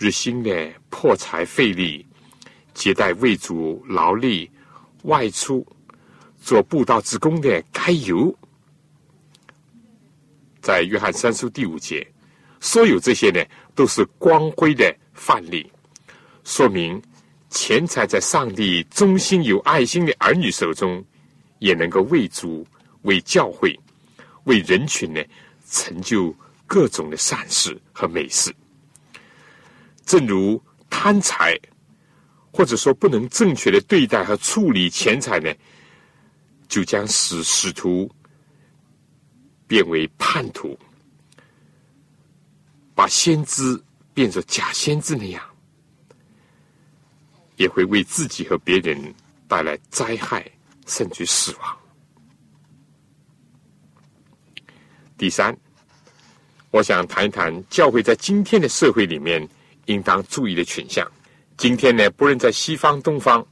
[0.00, 2.06] 日新的破财费力，
[2.72, 4.48] 接待为主劳力
[5.02, 5.66] 外出
[6.40, 8.32] 做布道之工的该由，
[10.60, 12.06] 在约翰三书第五节，
[12.60, 15.68] 所有这些呢，都是光辉的范例，
[16.44, 17.02] 说明
[17.50, 21.04] 钱财在上帝忠心有爱心的儿女手中，
[21.58, 22.64] 也能够为主、
[23.02, 23.76] 为教会、
[24.48, 25.22] 为人群呢，
[25.70, 26.34] 成就
[26.66, 28.52] 各种的善事和美事。
[30.04, 31.54] 正如贪财，
[32.50, 35.54] 或者说不能正确的对待和处理钱财呢，
[36.66, 38.10] 就将使使徒
[39.66, 40.78] 变为叛徒，
[42.94, 43.78] 把先知
[44.14, 45.44] 变作假先知那样，
[47.56, 49.14] 也会为自己和别人
[49.46, 50.50] 带来灾害，
[50.86, 51.77] 甚至死亡。
[55.18, 55.54] 第三，
[56.70, 59.46] 我想谈一谈教会在今天的社会里面。
[59.88, 61.10] 应当注意的群像。
[61.56, 63.42] 今天呢，不论在西方、东方，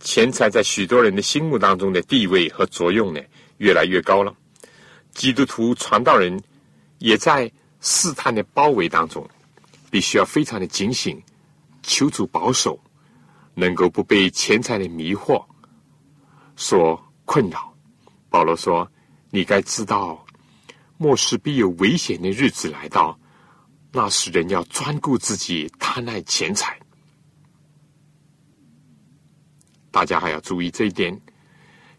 [0.00, 3.22] 钱财在许多人的心目当中的地位和作用呢，
[3.56, 4.36] 越来越高了。
[5.12, 6.42] 基督徒传道人
[6.98, 7.50] 也在
[7.80, 9.26] 试探的包围当中，
[9.90, 11.22] 必须要非常的警醒，
[11.82, 12.78] 求主保守，
[13.54, 15.42] 能够不被钱财的迷惑
[16.54, 17.74] 所困扰。
[18.28, 18.86] 保罗说
[19.32, 20.22] ：“你该知道，
[20.98, 23.18] 末世必有危险的日子来到。”
[23.90, 26.78] 那时人要专顾自己，贪爱钱财。
[29.90, 31.18] 大家还要注意这一点。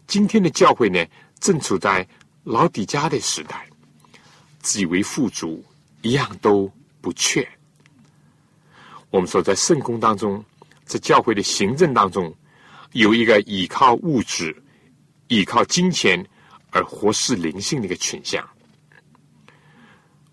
[0.06, 1.04] 今天的教会呢，
[1.40, 2.06] 正处在
[2.44, 3.68] 老底家的时代，
[4.60, 5.64] 自以为富足，
[6.02, 7.46] 一样都不缺。
[9.10, 10.42] 我们说，在圣公当中，
[10.84, 12.32] 在教会的行政当中，
[12.92, 14.56] 有一个依靠物质、
[15.26, 16.24] 依靠金钱
[16.70, 18.48] 而活视灵性的一个倾向，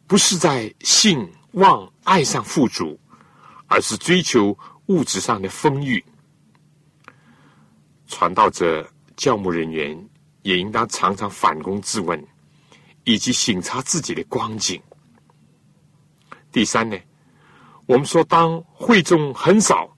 [0.07, 1.29] 不是在信。
[1.53, 2.99] 望爱上富足，
[3.65, 4.55] 而是追求
[4.87, 6.03] 物质上的丰裕。
[8.05, 9.97] 传道者、教牧人员
[10.43, 12.23] 也应当常常反躬自问，
[13.05, 14.79] 以及省察自己的光景。
[16.51, 16.95] 第三呢，
[17.87, 19.89] 我们说，当会众很少、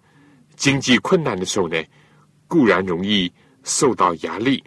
[0.56, 1.84] 经济困难的时候呢，
[2.48, 3.30] 固然容易
[3.66, 4.64] 受到压力，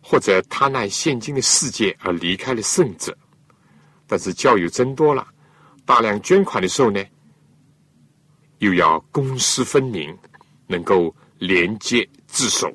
[0.00, 3.14] 或者贪爱现今的世界而离开了圣者。
[4.14, 5.26] 但是教友增多了。
[5.84, 7.04] 大量捐款的时候呢，
[8.58, 10.16] 又要公私分明，
[10.68, 12.72] 能够廉洁自守。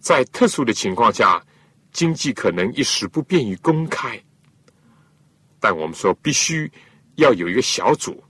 [0.00, 1.44] 在特殊的情况下，
[1.92, 4.18] 经济可能一时不便于公开，
[5.60, 6.72] 但我们说必须
[7.16, 8.24] 要有一个小组，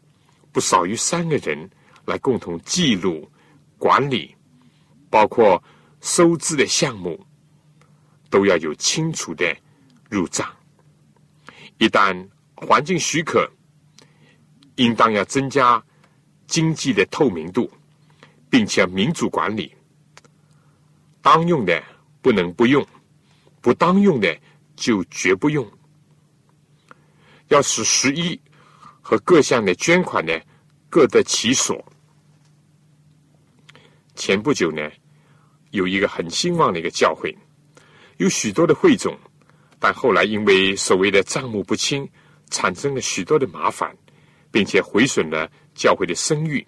[0.50, 1.70] 不少于三个人
[2.04, 3.30] 来共同记录、
[3.78, 4.35] 管理，
[5.08, 5.62] 包括
[6.00, 7.24] 收支的项目，
[8.28, 9.56] 都要有清楚的
[10.11, 10.52] 入账。
[11.78, 13.50] 一旦环境许可，
[14.77, 15.83] 应当要增加
[16.46, 17.70] 经济的透明度，
[18.48, 19.75] 并且民主管理。
[21.20, 21.83] 当用的
[22.20, 22.87] 不能不用，
[23.60, 24.37] 不当用的
[24.77, 25.68] 就绝不用。
[27.48, 28.40] 要使十一
[29.00, 30.33] 和各项的捐款呢
[30.88, 31.85] 各得其所。
[34.14, 34.90] 前不久呢，
[35.70, 37.37] 有一个很兴旺的一个教会，
[38.18, 39.18] 有许多的会众，
[39.83, 42.08] 但后来因为所谓的账目不清。
[42.52, 43.96] 产生了许多的麻烦，
[44.50, 46.62] 并且毁损了教会的声誉，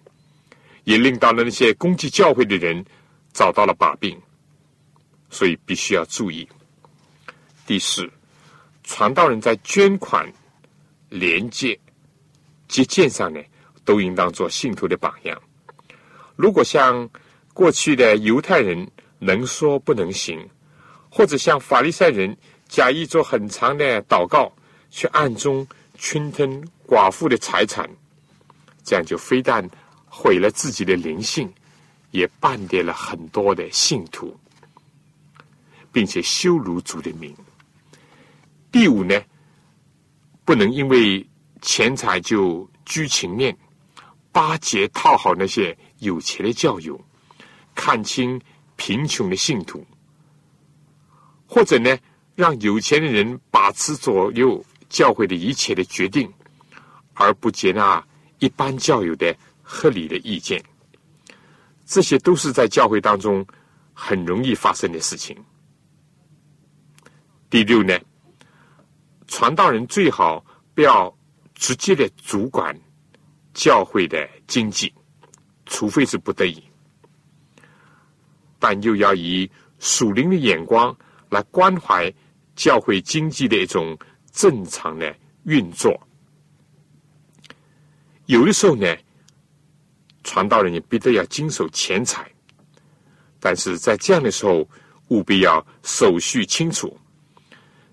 [0.84, 2.82] 也令到了那些攻击教会的人
[3.34, 4.18] 找到了把柄，
[5.28, 6.48] 所以必须要注意。
[7.66, 8.10] 第四，
[8.82, 10.26] 传道人在捐款、
[11.10, 11.78] 连接、
[12.66, 13.38] 接见上呢，
[13.84, 15.38] 都应当做信徒的榜样。
[16.34, 17.06] 如果像
[17.52, 20.48] 过去的犹太人能说不能行，
[21.10, 22.34] 或者像法利赛人
[22.68, 24.52] 假意做很长的祷告。
[24.96, 25.66] 去暗中
[25.98, 27.90] 侵吞寡妇的财产，
[28.84, 29.68] 这样就非但
[30.06, 31.52] 毁了自己的灵性，
[32.12, 34.38] 也绊跌了很多的信徒，
[35.90, 37.34] 并且羞辱主的名。
[38.70, 39.20] 第五呢，
[40.44, 41.28] 不能因为
[41.60, 43.56] 钱财就居情面，
[44.30, 47.04] 巴结讨好那些有钱的教友，
[47.74, 48.40] 看清
[48.76, 49.84] 贫穷的信徒，
[51.48, 51.98] 或者呢，
[52.34, 54.64] 让有钱的人把持左右。
[54.90, 56.32] 教会的一切的决定，
[57.14, 58.06] 而不接纳
[58.38, 60.62] 一般教友的合理的意见。
[61.84, 63.44] 这些都是在教会当中
[63.92, 65.36] 很容易发生的事情。
[67.50, 67.98] 第六呢，
[69.26, 71.12] 传道人最好不要
[71.56, 72.78] 直接的主管
[73.52, 74.94] 教会的经济，
[75.66, 76.62] 除非是不得已，
[78.60, 80.96] 但又要以属灵的眼光
[81.30, 82.12] 来关怀
[82.54, 83.98] 教会经济的一种
[84.32, 85.98] 正常的运作。
[88.26, 88.86] 有的时候呢。
[90.26, 92.26] 传道人也必得要经手钱财，
[93.38, 94.66] 但是在这样的时候，
[95.08, 96.98] 务必要手续清楚。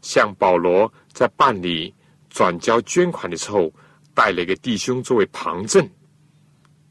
[0.02, 1.94] 像保罗在办理
[2.30, 3.70] 转交捐款的时候，
[4.14, 5.88] 带了一个弟兄作为旁证，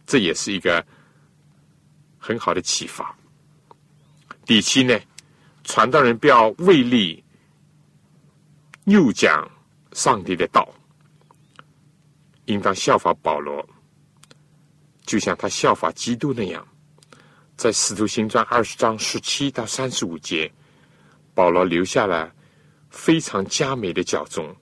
[0.06, 0.86] 这也是一个
[2.18, 3.16] 很好的启发。
[4.44, 5.00] 第七呢，
[5.64, 7.24] 传道人不要为利
[8.90, 9.48] 又讲
[9.92, 10.68] 上帝的道，
[12.46, 13.64] 应当效法保罗。
[15.06, 16.66] 就像他效法基督那样，
[17.56, 20.50] 在《使徒行传》二十章十七到三十五节，
[21.34, 22.32] 保罗留下了
[22.90, 24.54] 非常佳美的教宗。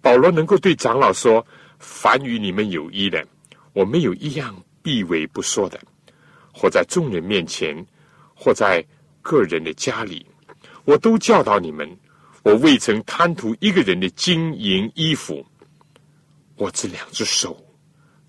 [0.00, 1.46] 保罗能够对长老说
[1.78, 3.26] ：“凡与你们有益的，
[3.72, 5.78] 我没有一样避讳不说的；
[6.52, 7.86] 或在众人面前，
[8.34, 8.84] 或在
[9.22, 10.26] 个人的家里，
[10.84, 11.98] 我都教导你们。
[12.42, 15.44] 我未曾贪图一个人的金银衣服，
[16.56, 17.56] 我这两只手。”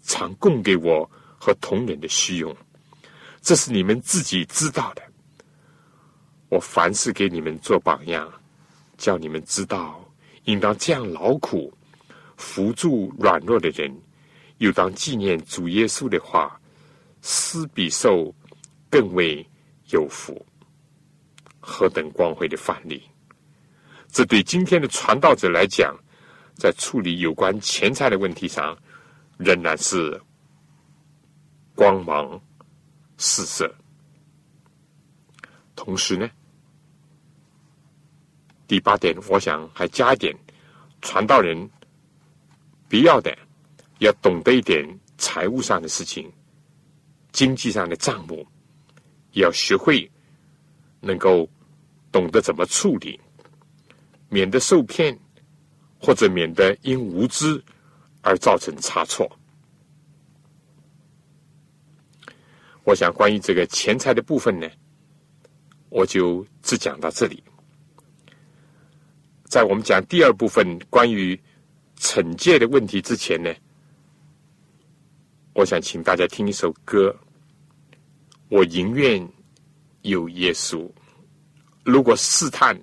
[0.06, 2.54] 常供给我和同人的需用，
[3.42, 5.02] 这是你们自己知道的。
[6.50, 8.30] 我凡事给你们做榜样，
[8.98, 10.04] 叫你们知道，
[10.44, 11.74] 应当这样劳苦，
[12.36, 13.98] 扶助软弱的人，
[14.58, 16.60] 又当纪念主耶稣的话，
[17.22, 18.36] 施比受
[18.90, 19.48] 更为
[19.92, 20.46] 有福。
[21.62, 23.02] 何等光辉的范例！
[24.14, 25.94] 这对今天的传道者来讲，
[26.56, 28.78] 在处理有关钱财的问题上。
[29.40, 30.22] 仍然是
[31.76, 32.40] 光芒
[33.18, 33.76] 四射。
[35.76, 36.30] 同时呢，
[38.68, 40.34] 第八点，我想还加一点：
[41.02, 41.68] 传道人
[42.88, 43.36] 必要的
[44.00, 44.88] 要懂得一点
[45.18, 46.32] 财务上的事情，
[47.32, 48.48] 经济上的账目，
[49.32, 50.10] 要学会
[51.02, 51.50] 能够
[52.12, 53.20] 懂得怎么处理，
[54.34, 55.18] 免得受骗，
[56.00, 57.64] 或者免得因无知。
[58.26, 59.30] 而造成差错。
[62.86, 64.66] 我想关于这个钱财的部分呢，
[65.90, 67.44] 我就只讲到这里。
[69.44, 71.38] 在我们讲第二部分关于
[72.00, 73.54] 惩戒的问题之前呢，
[75.54, 77.14] 我想请大家听一首歌。
[78.48, 79.22] 我宁愿
[80.04, 80.90] 有耶稣。
[81.84, 82.82] 如果试探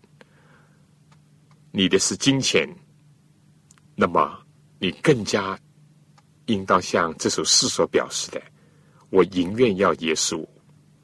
[1.71, 2.69] 你的是金钱，
[3.95, 4.39] 那么。
[4.83, 5.61] 你更加
[6.47, 8.41] 应当像这首诗所表示的：
[9.11, 10.43] 我宁愿要耶稣，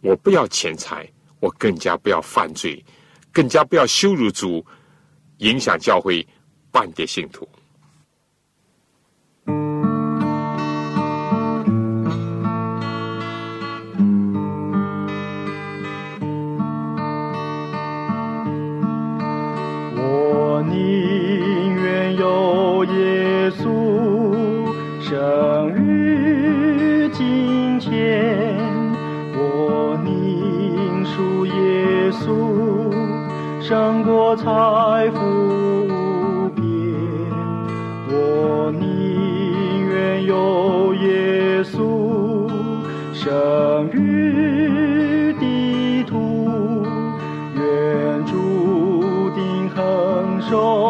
[0.00, 1.06] 我不要钱财，
[1.40, 2.82] 我更加不要犯罪，
[3.30, 4.64] 更加不要羞辱主，
[5.40, 6.26] 影响教会
[6.70, 7.46] 半点信徒。
[25.08, 28.58] 生于金钱，
[29.36, 32.90] 我宁属耶稣；
[33.60, 34.44] 胜过财
[35.12, 35.20] 富
[35.86, 36.66] 无边，
[38.10, 42.50] 我宁愿有耶稣；
[43.12, 46.84] 生于地图，
[47.54, 50.85] 愿注定恒守。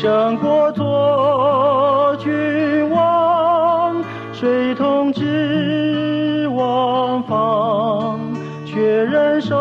[0.00, 3.96] 胜过做君王，
[4.32, 8.16] 水通知王方。
[8.64, 9.56] 却忍受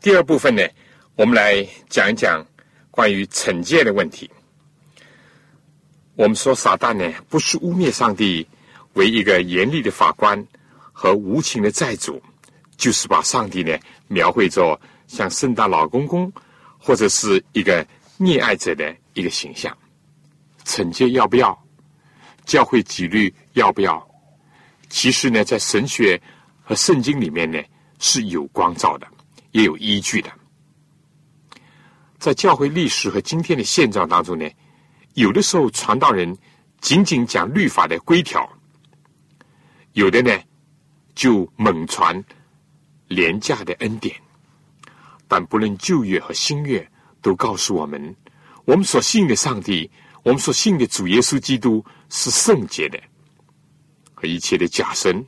[0.00, 0.66] 第二部分呢，
[1.14, 2.42] 我们来讲一讲
[2.90, 4.30] 关于惩戒的问题。
[6.14, 8.46] 我们说，撒旦呢，不是污蔑上帝
[8.94, 10.42] 为一个严厉的法官
[10.90, 12.22] 和无情的债主，
[12.78, 13.78] 就是把上帝呢
[14.08, 16.32] 描绘作像圣诞老公公
[16.78, 17.86] 或者是一个
[18.18, 19.76] 溺爱者的一个形象。
[20.64, 21.66] 惩戒要不要？
[22.46, 24.08] 教会纪律要不要？
[24.88, 26.18] 其实呢，在神学
[26.62, 27.62] 和圣经里面呢
[27.98, 29.06] 是有光照的，
[29.52, 30.30] 也有依据的。
[32.18, 34.46] 在教会历史和今天的现状当中呢，
[35.14, 36.36] 有的时候传道人
[36.80, 38.46] 仅仅讲律法的规条，
[39.92, 40.38] 有的呢
[41.14, 42.22] 就猛传
[43.08, 44.14] 廉价的恩典。
[45.26, 46.86] 但不论旧约和新约，
[47.22, 48.14] 都告诉我们，
[48.64, 49.90] 我们所信的上帝，
[50.22, 53.00] 我们所信的主耶稣基督是圣洁的，
[54.12, 55.24] 和一切的假神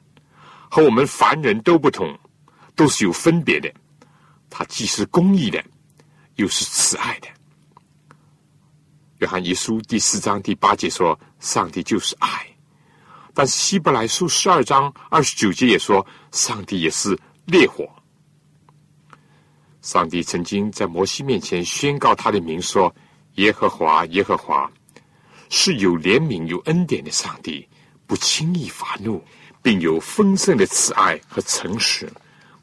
[0.71, 2.19] 和我们凡人都不同，
[2.75, 3.73] 都是有分别的。
[4.55, 5.65] 他既是公义的，
[6.35, 7.29] 又是慈爱的。
[9.19, 12.47] 约翰一书第四章第八节说：“上帝就是爱。”
[13.33, 17.89] 但是希伯来书十二章二十九节也说：“上帝也是烈火。”
[19.81, 22.95] 上帝曾经在摩西面前宣告他的名说
[23.37, 24.71] ：“耶和华，耶和华
[25.49, 27.67] 是有怜悯、有恩典的上帝，
[28.07, 29.25] 不轻易发怒，
[29.63, 32.13] 并有丰盛的慈爱和诚实，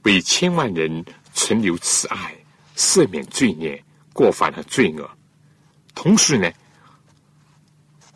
[0.03, 1.03] 为千万人
[1.39, 2.35] 存留慈爱，
[2.75, 3.81] 赦免罪孽、
[4.11, 5.09] 过犯和罪恶。
[5.95, 6.51] 同时呢，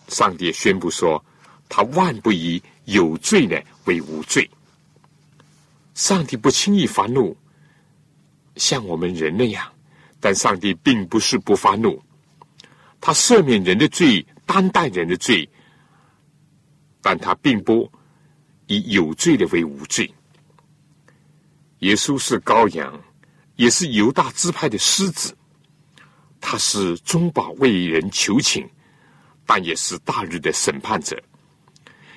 [0.09, 1.24] 上帝也宣布说，
[1.69, 4.49] 他万不以有罪呢为无罪。
[5.95, 7.36] 上帝不轻易发怒。”
[8.57, 9.71] 像我们人那样，
[10.19, 12.03] 但上帝并不是不发怒，
[12.99, 15.49] 他赦免人的罪，担待人的罪，
[17.01, 17.89] 但他并不
[18.67, 20.13] 以有罪的为无罪。
[21.80, 23.01] 耶稣是羔羊，
[23.56, 25.36] 也是犹大支派的狮子，
[26.39, 28.70] 他是中保为人求情，
[29.45, 31.22] 但也是大日的审判者。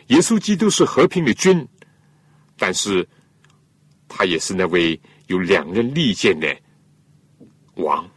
[0.09, 1.67] 耶稣基督是和平的君，
[2.57, 3.09] 但是
[4.09, 5.01] 他也是那位。
[5.29, 6.57] 有两任利剑的
[7.75, 8.09] 王，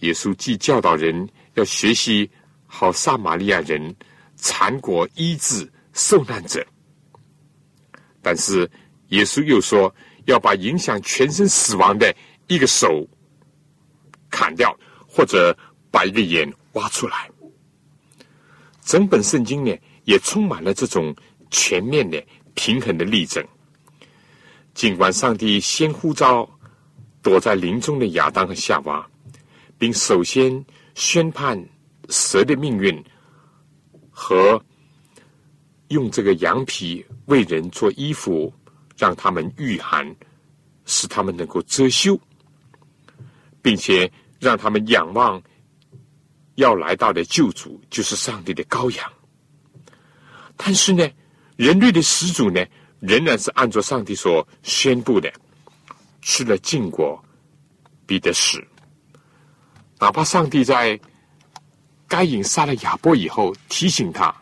[0.00, 2.30] 耶稣既教导人要学习
[2.66, 3.96] 好撒玛利亚人
[4.36, 6.62] 残国医治受难者，
[8.20, 8.70] 但是
[9.08, 9.90] 耶稣又说
[10.30, 12.14] 要把影响全身死亡的
[12.46, 13.06] 一个手
[14.30, 14.74] 砍掉，
[15.06, 15.56] 或者
[15.90, 17.30] 把一个眼挖出来。
[18.82, 21.14] 整本圣经呢，也充满了这种
[21.50, 22.24] 全面的、
[22.54, 23.44] 平衡的例证。
[24.72, 26.48] 尽管上帝先呼召
[27.22, 29.06] 躲在林中的亚当和夏娃，
[29.78, 30.64] 并首先
[30.94, 31.62] 宣判
[32.08, 33.04] 蛇的命运，
[34.10, 34.62] 和
[35.88, 38.52] 用这个羊皮为人做衣服，
[39.00, 40.14] 让他们御寒，
[40.84, 42.20] 使他们能够遮羞，
[43.62, 45.42] 并且让他们仰望
[46.56, 49.12] 要来到的救主，就是上帝的羔羊。
[50.54, 51.08] 但是呢，
[51.56, 52.62] 人类的始祖呢？
[53.00, 55.32] 仍然是按照上帝所宣布的，
[56.20, 57.18] 吃了禁果，
[58.04, 58.62] 必得死。
[59.98, 61.00] 哪怕上帝在
[62.06, 64.34] 该隐杀了亚伯以后提醒他，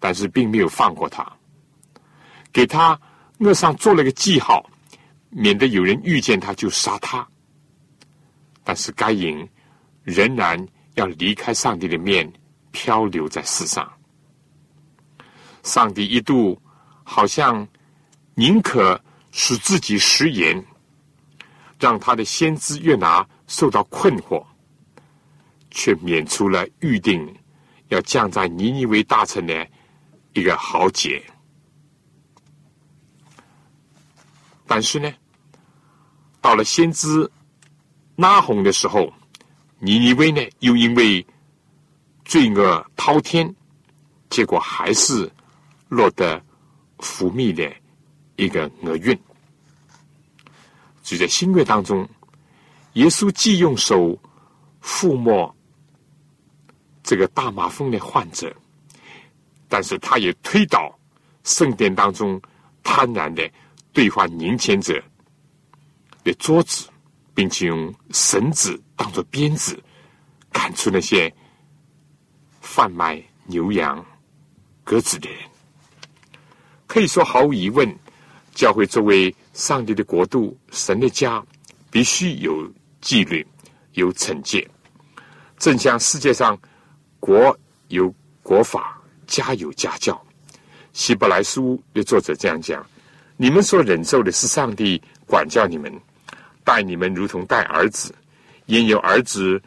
[0.00, 1.30] 但是并没有放过他，
[2.50, 2.98] 给他
[3.38, 4.68] 额上做了个记号，
[5.30, 7.26] 免得有人遇见他就杀他。
[8.64, 9.48] 但是该隐
[10.02, 12.32] 仍然要离开上帝的面，
[12.70, 13.90] 漂流在世上。
[15.62, 16.60] 上帝一度。
[17.08, 17.64] 好像
[18.34, 20.60] 宁可使自己食言，
[21.78, 24.44] 让他的先知约拿受到困惑，
[25.70, 27.32] 却免除了预定
[27.90, 29.64] 要降在尼尼微大臣的
[30.32, 31.22] 一个豪杰。
[34.66, 35.12] 但是呢，
[36.40, 37.30] 到了先知
[38.16, 39.12] 拉红的时候，
[39.78, 41.26] 尼尼微呢又因为
[42.24, 43.54] 罪恶滔天，
[44.30, 45.30] 结果还是
[45.88, 46.42] 落得。
[47.00, 47.70] 福密的
[48.36, 49.14] 一个厄运，
[51.02, 52.08] 就在新约当中，
[52.94, 54.18] 耶稣既用手
[54.82, 55.54] 抚摸
[57.02, 58.50] 这个大麻风的患者，
[59.68, 60.98] 但是他也推倒
[61.44, 62.40] 圣殿当中
[62.82, 63.46] 贪婪的
[63.96, 65.02] 兑换银钱者
[66.22, 66.86] 的桌子，
[67.32, 69.82] 并且用绳子当做鞭子
[70.52, 71.34] 赶出那些
[72.60, 74.04] 贩卖牛羊
[74.84, 75.38] 鸽子的人。
[76.86, 77.90] 可以说，毫无疑问，
[78.54, 81.42] 教会作为上帝的国度、神的家，
[81.90, 82.70] 必须有
[83.00, 83.46] 纪律、
[83.92, 84.68] 有惩戒。
[85.56, 86.58] 正像世界上
[87.18, 90.22] 国有国法，家有家教。
[90.92, 92.86] 希伯来书的作者这样讲：
[93.36, 95.92] 你们所忍受的是上帝管教你们，
[96.64, 98.14] 待你们如同待儿子。
[98.66, 99.60] 因有儿子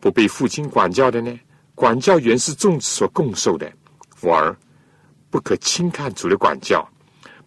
[0.00, 1.38] 不被父亲管教的呢？
[1.74, 3.70] 管教原是众子所共受的。
[4.20, 4.56] 我儿。
[5.28, 6.88] 不可轻看主的管教，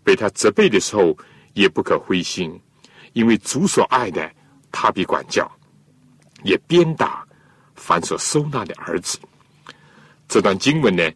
[0.03, 1.17] 被他责备的时候，
[1.53, 2.61] 也不可灰心，
[3.13, 4.29] 因为主所爱的，
[4.69, 5.49] 他必管教，
[6.43, 7.25] 也鞭打
[7.73, 9.17] 凡所收纳的儿子。
[10.27, 11.09] 这段经文呢，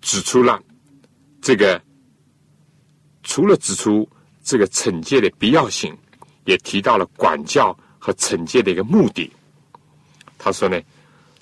[0.00, 0.60] 指出了
[1.40, 1.80] 这个，
[3.24, 4.08] 除了指出
[4.42, 5.96] 这个惩戒的必要性，
[6.44, 9.30] 也提到了管教和惩戒的一个目的。
[10.38, 10.80] 他说呢，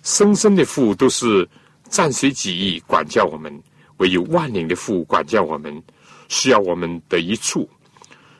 [0.02, 1.46] 生生的父都是
[1.88, 3.62] 暂随己意管教我们。
[3.98, 5.80] 唯有万灵的父管教我们，
[6.28, 7.68] 需要我们得一处，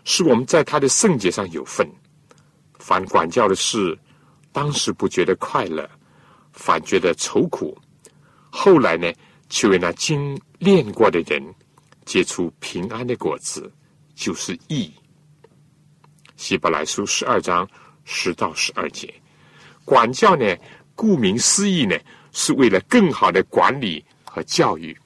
[0.03, 1.89] 是我们在他的圣洁上有份。
[2.81, 3.97] 凡管教的事，
[4.51, 5.89] 当时不觉得快乐，
[6.53, 7.73] 反觉得愁苦；
[8.51, 9.13] 后来呢，
[9.49, 11.41] 却为那经练过的人
[12.05, 13.71] 结出平安的果子，
[14.15, 14.93] 就是义。
[16.37, 17.69] 希伯来书十二章
[18.05, 19.13] 十到十二节，
[19.85, 20.45] 管教呢，
[20.95, 21.97] 顾名思义呢，
[22.33, 24.97] 是为了更好的管理和教育。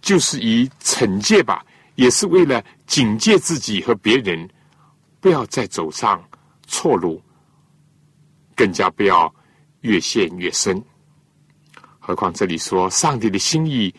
[0.00, 1.66] 就是以惩戒吧，
[1.96, 4.48] 也是为了警戒自己和别人，
[5.20, 6.22] 不要再走上
[6.68, 7.20] 错路，
[8.54, 9.34] 更加不要
[9.80, 10.80] 越陷越深。
[11.98, 13.92] 何况这里说，上帝的心意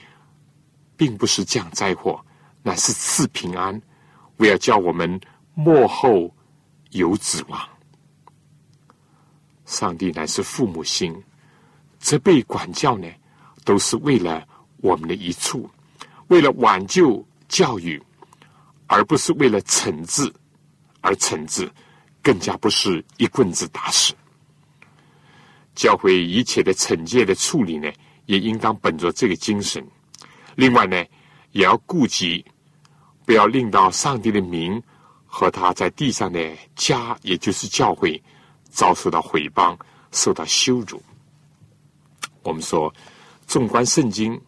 [0.97, 2.19] 并不是降灾祸，
[2.63, 3.79] 乃是赐平安，
[4.37, 5.19] 为了叫我们
[5.53, 6.35] 幕后
[6.89, 7.69] 有指望。
[9.65, 11.15] 上帝乃是父母心，
[11.99, 13.07] 责备管教呢，
[13.63, 14.45] 都是为了
[14.77, 15.69] 我们的一处。
[16.27, 18.01] 为了挽救教育，
[18.87, 20.33] 而不是为了惩治
[20.99, 21.71] 而惩治，
[22.21, 24.13] 更加不是一棍子打死。
[25.75, 27.89] 教会一切的惩戒的处理呢，
[28.25, 29.85] 也应当本着这个精神。
[30.57, 30.97] 另外呢，
[31.51, 32.43] 也要顾及
[33.25, 34.81] 不要令到上帝的名
[35.23, 38.19] 和他在地上的家，也就是教会，
[38.63, 39.77] 遭受到毁谤，
[40.11, 40.99] 受到羞辱。
[42.41, 42.91] 我们说，
[43.45, 44.39] 纵观圣经。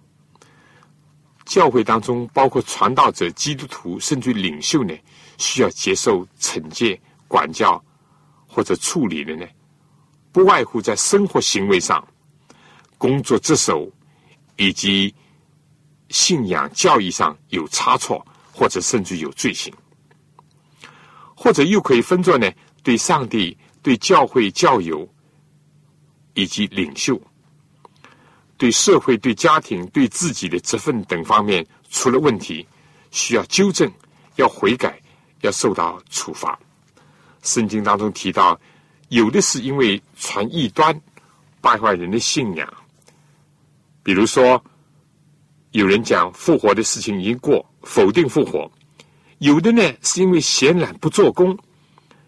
[1.45, 4.95] 教会当中，包括传道者、基督徒，甚至领袖呢，
[5.37, 7.83] 需要接受惩戒、管教
[8.47, 9.45] 或者处理的呢，
[10.31, 12.03] 不外乎在生活行为上、
[12.97, 13.91] 工作职守
[14.57, 15.13] 以及
[16.09, 19.73] 信仰教义上有差错，或者甚至有罪行，
[21.35, 22.51] 或者又可以分作呢，
[22.83, 25.07] 对上帝、对教会教友
[26.33, 27.19] 以及领袖。
[28.57, 32.67] 对社会、对家庭、对自己的责任等方面出了问题，
[33.09, 33.89] 需要纠正，
[34.35, 34.99] 要悔改，
[35.39, 36.59] 要受到处罚。
[37.41, 38.59] 圣经当中提到，
[39.07, 40.99] 有的是因为传异端，
[41.61, 42.67] 败坏人的信仰。
[44.03, 44.61] 比如说，
[45.71, 48.69] 有人讲复活的事情已经过，否定复活；
[49.37, 51.55] 有的呢是因为闲懒不做工；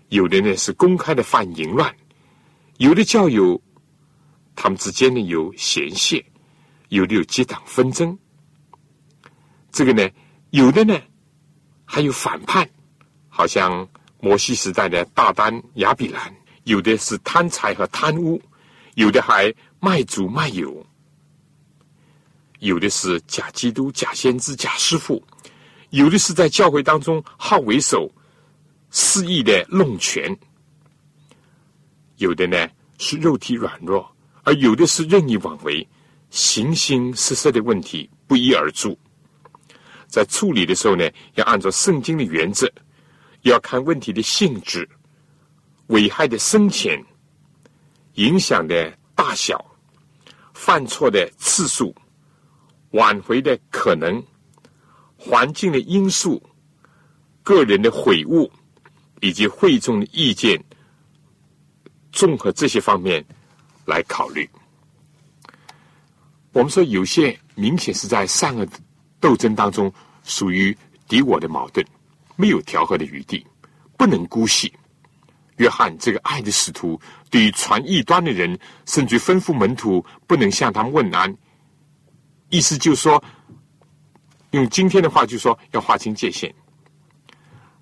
[0.10, 1.90] 有的呢是公开的犯淫乱；
[2.78, 3.62] 有的教友。
[4.54, 6.24] 他们之间呢有嫌隙，
[6.90, 8.16] 有的有结党纷争。
[9.72, 10.08] 这个呢，
[10.52, 11.00] 有的呢
[11.86, 12.70] 还有反叛，
[13.28, 13.88] 好像
[14.20, 16.32] 摩西时代的大丹亚比兰；
[16.66, 18.40] 有的是贪财和贪污；
[18.96, 20.70] 有的还卖主卖友；
[22.62, 25.20] 有的是假基督、假先知、假师傅；
[25.90, 28.10] 有的是在教会当中好为首、
[28.92, 30.32] 肆意的弄权；
[32.18, 32.68] 有的呢
[33.00, 34.08] 是肉体软弱。
[34.44, 35.88] 而有的是任意妄为、
[36.32, 38.98] 形形色色的问题不一而足，
[40.08, 42.68] 在处理的时候呢，要按照圣经的原则，
[43.42, 44.88] 要看问题的性质、
[45.88, 47.00] 危害的深浅、
[48.16, 49.64] 影响的大小、
[50.56, 51.94] 犯错的次数、
[52.92, 54.24] 挽回的可能、
[55.18, 56.42] 环境的因素、
[57.44, 58.52] 个人的悔悟
[59.20, 60.64] 以及会众的意见，
[62.12, 63.26] 综合这些方面。
[63.86, 64.48] 来考虑，
[66.54, 68.66] 我们说有些明显是在善恶
[69.20, 69.92] 斗争当中
[70.24, 70.78] 属于
[71.08, 71.84] 敌我的矛盾，
[72.36, 73.46] 没有调和的余地，
[73.98, 74.72] 不能姑息。
[75.58, 81.36] 约翰这个爱的使徒，对于传异端的人，甚至吩咐门徒不能向他们问安，
[82.52, 83.24] 意思就是说，
[84.52, 86.54] 用今天的话就说要划清界限。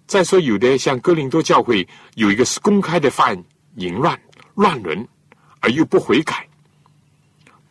[0.05, 3.37] 再说，有的像哥林多教会有一个是公开的犯
[3.75, 4.17] 淫乱、
[4.55, 5.07] 乱伦，
[5.59, 6.47] 而又不悔改。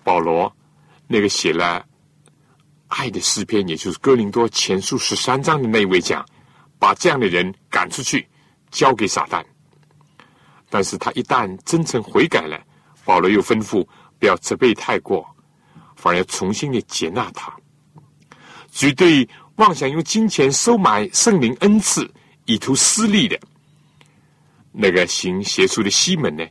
[0.04, 0.52] 保罗
[1.06, 1.84] 那个写了
[2.88, 6.24] 爱的诗篇，也就是哥林多前书十三章的那位讲，
[6.78, 8.28] 把这样的人赶出去，
[8.70, 9.44] 交给撒旦。
[10.68, 12.60] 但是他一旦真诚悔改了，
[13.04, 13.86] 保罗又吩咐
[14.18, 15.24] 不要责备太过，
[15.98, 17.52] 反而要重新的接纳他。
[18.70, 22.08] 绝对妄想用金钱收买圣灵恩赐，
[22.44, 23.36] 以图私利的，
[24.70, 26.46] 那个行邪术的西门呢？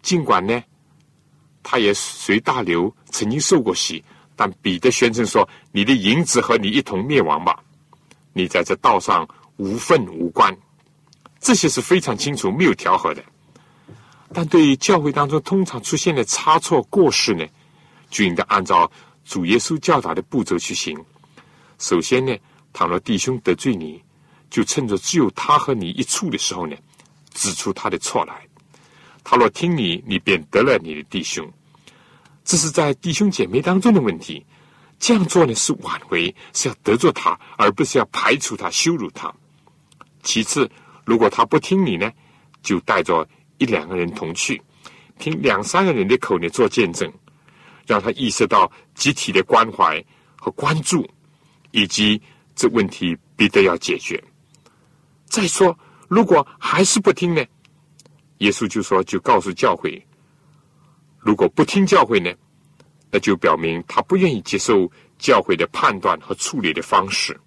[0.00, 0.62] 尽管呢，
[1.62, 4.04] 他也随大流曾经受过洗，
[4.36, 7.58] 但彼得宣称说：“你的银子和你一同灭亡吧！
[8.32, 10.56] 你在这道上无份无关。”
[11.40, 13.24] 这些是非常清楚、没有调和的。
[14.32, 17.44] 但对于教会当中通常出现的差错过失呢，
[18.12, 18.88] 就应该按照
[19.24, 20.96] 主耶稣教导的步骤去行。
[21.78, 22.32] 首先呢，
[22.72, 24.00] 倘若弟兄得罪你，
[24.50, 26.76] 就趁着只有他和你一处的时候呢，
[27.32, 28.46] 指出他的错来。
[29.24, 31.50] 他若听你，你便得了你的弟兄。
[32.44, 34.44] 这是在弟兄姐妹当中的问题。
[35.00, 39.32] 这样做呢是挽回，是要得罪他，而不是要排除他、羞辱他。
[40.22, 40.70] 其次，
[41.04, 42.12] 如果他不听你呢，
[42.62, 43.26] 就带着。
[43.58, 44.60] 一两个人同去，
[45.20, 47.08] 凭两三个人的口呢做见证，
[47.92, 50.02] 让他意识到集体的关怀
[50.34, 51.06] 和关注，
[51.72, 52.18] 以及
[52.56, 54.18] 这问题必得要解决。
[55.26, 55.78] 再说，
[56.08, 57.44] 如果还是不听呢？
[58.38, 60.02] 耶稣就说：“就告诉教会，
[61.18, 62.32] 如果不听教会呢，
[63.10, 67.38] 那就表明他不愿意接受教会的判断和处理的方式。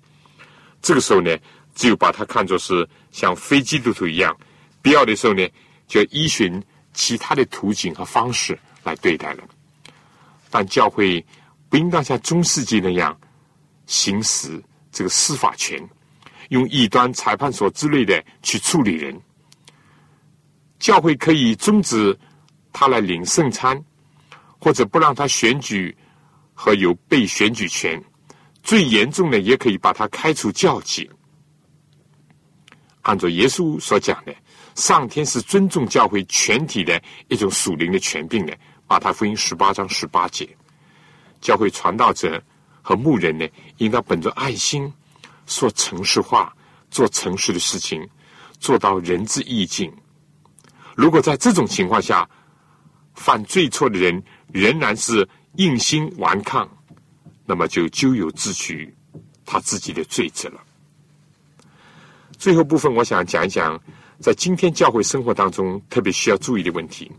[0.80, 1.36] 这个时候呢，
[1.74, 4.38] 只有把他看作是像非基督徒一样，
[4.84, 5.44] 必要的时候呢。”
[5.88, 6.60] 就依循
[6.96, 9.44] 其他的途径和方式来对待了，
[10.56, 11.22] 但教会
[11.68, 13.20] 不应当像中世纪那样
[13.88, 15.78] 行使这个司法权，
[16.48, 19.22] 用异端裁判所之类的去处理人。
[20.80, 22.18] 教会可以终止
[22.72, 23.84] 他来领圣餐，
[24.58, 25.94] 或者不让他选举
[26.54, 28.02] 和有被选举权，
[28.64, 31.12] 最严重的也可以把他开除教籍。
[33.02, 34.34] 按照耶稣所讲的。
[34.76, 38.58] 上天是尊重教会全体的一种属灵的权柄的。
[38.96, 40.48] 马太福音十八章十八节，
[41.42, 42.42] 教会传道者
[42.82, 44.90] 和牧人呢，应当本着爱心，
[45.46, 46.56] 说诚实话，
[46.90, 48.08] 做诚实的事情，
[48.58, 49.92] 做到仁至义尽。
[50.96, 52.26] 如果在这种情况下，
[53.16, 54.24] 犯罪错的人
[54.54, 55.28] 仍然是
[55.58, 56.66] 硬心顽抗，
[57.46, 58.96] 那么就咎由自取，
[59.46, 60.62] 他自己的罪责了。
[62.38, 63.78] 最后部分，我想讲一讲。
[64.22, 67.12] 在今天教会生活当中，特别需要注意的问题，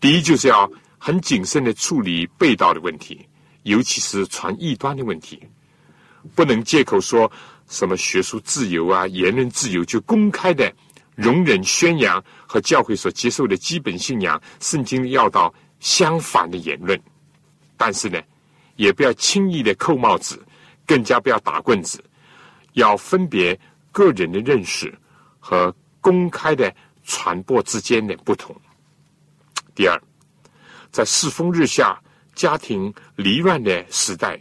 [0.00, 0.68] 第一就是要
[0.98, 3.26] 很谨慎的处理被盗的问题，
[3.62, 5.40] 尤其是传异端的问题，
[6.34, 7.30] 不能借口说
[7.68, 10.72] 什么学术自由啊、言论自由，就公开的
[11.14, 17.00] 容忍宣扬和教会所接受的基本信仰、圣经要道相反的言论。
[17.76, 18.20] 但是呢，
[18.76, 20.44] 也不要轻易的扣帽子，
[20.86, 22.02] 更加不要打棍子，
[22.72, 23.58] 要分别
[23.92, 24.92] 个人的认识
[25.38, 25.74] 和。
[26.00, 26.72] 公开的
[27.02, 28.54] 传播之间的不同。
[29.74, 30.02] 第二，
[30.98, 31.96] 在世风日下、
[32.34, 34.36] 家庭离乱的时代，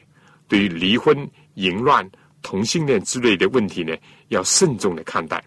[0.47, 1.15] 对于离婚、
[1.53, 2.09] 淫乱、
[2.41, 3.95] 同性恋之类的问题呢，
[4.29, 5.45] 要慎重的看待，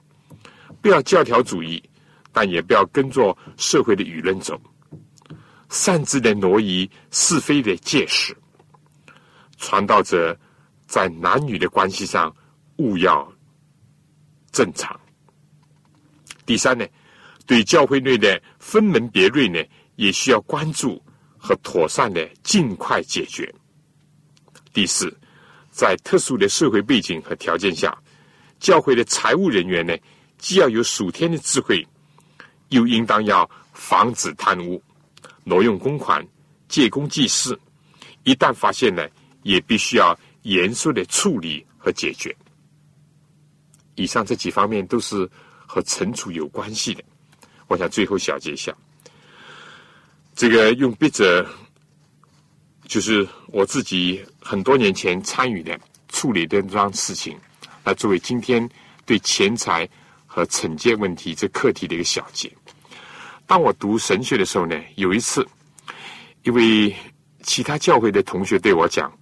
[0.81, 1.83] 不要教条主义，
[2.31, 4.57] 但也不要跟着社会的舆论走，
[5.69, 8.33] 擅自的挪移是非的界势。
[9.59, 10.39] 传道者
[10.87, 12.33] 在男女的关系上，
[12.77, 13.29] 务要
[14.53, 15.01] 正常。
[16.47, 16.87] 第三呢，
[17.47, 19.61] 对教会内的分门别类呢，
[20.01, 20.99] 也需要关注
[21.37, 23.55] 和妥善的尽快解决。
[24.73, 25.15] 第四，
[25.71, 27.95] 在特殊的社会背景和条件下，
[28.59, 29.95] 教会的财务人员呢，
[30.39, 31.87] 既要有属天的智慧，
[32.71, 34.83] 又应当要防止贪污、
[35.45, 36.27] 挪用公款、
[36.67, 37.59] 借公济私。
[38.25, 39.07] 一旦发现呢，
[39.43, 42.35] 也必须要严肃的处理和解决。
[43.97, 45.31] 以上这几方面都是。
[45.73, 47.05] 和惩处有关系的，
[47.69, 48.77] 我想最后小结一下。
[50.35, 51.47] 这个用笔者，
[52.87, 55.79] 就是我自己很多年前参与的
[56.09, 57.39] 处理的这桩事情，
[57.85, 58.69] 来作为今天
[59.05, 59.89] 对钱财
[60.27, 62.51] 和惩戒问题这课题的一个小结。
[63.47, 65.47] 当我读神学的时候呢，有一次，
[66.45, 66.95] 一位
[67.43, 69.13] 其他教会的同学对我讲：“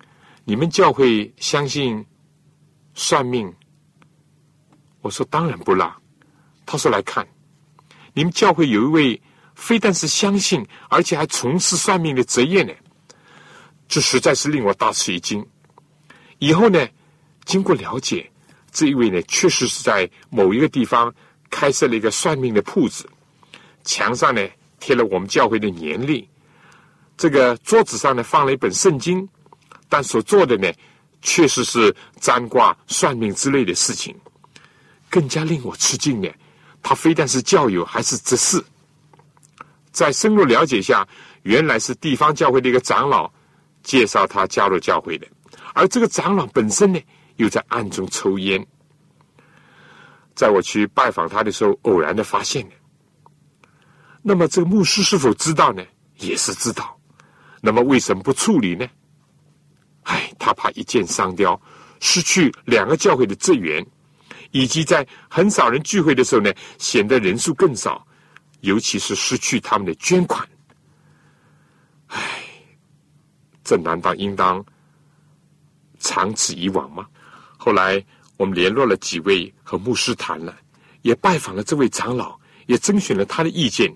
[0.45, 2.05] 你们教会相信
[2.95, 3.53] 算命？”
[5.01, 5.99] 我说：“当然不啦。”
[6.67, 7.27] 他说：“来看，
[8.13, 9.23] 你们教会有一位
[9.59, 12.73] 非但是相信，而且还从事算命的职业呢。
[13.89, 15.45] 这实在是令我大吃一惊。
[16.39, 16.87] 以后呢，
[17.45, 18.31] 经过了解，
[18.71, 21.13] 这一位呢，确实是在某一个地方
[21.51, 23.07] 开设了一个算命的铺子，
[23.83, 24.49] 墙上呢
[24.79, 26.27] 贴了我们教会的年历，
[27.17, 29.29] 这个桌子上呢放了一本圣经，
[29.89, 30.73] 但所做的呢，
[31.21, 34.15] 确实是占卦、算命之类的事情。
[35.11, 36.33] 更加令我吃惊的，
[36.81, 38.65] 他非但是教友，还是执事。
[39.99, 41.05] 在深入了解下，
[41.43, 43.29] 原来是地方教会的一个长老。
[43.83, 45.27] 介绍他加入教会的，
[45.75, 47.01] 而这个长老本身呢，
[47.37, 48.65] 又在暗中抽烟。
[50.35, 52.75] 在我去拜访他的时候，偶然的发现的。
[54.23, 55.83] 那么这个牧师是否知道呢？
[56.19, 56.97] 也是知道。
[57.61, 58.87] 那么为什么不处理呢？
[60.03, 61.61] 唉，他怕一箭双雕，
[61.99, 63.85] 失去两个教会的资源，
[64.53, 68.07] 以及在很少人聚会的时候呢，显得人数更少，
[68.61, 70.49] 尤其是失去他们的捐款。
[72.07, 72.45] 唉。
[73.65, 74.65] 这难道应当
[75.99, 77.07] 长此以往吗？
[77.59, 78.03] 后来
[78.39, 80.59] 我们联络了几位和牧师谈了，
[81.03, 82.35] 也拜访了这位长老，
[82.65, 83.95] 也征询了他的意见，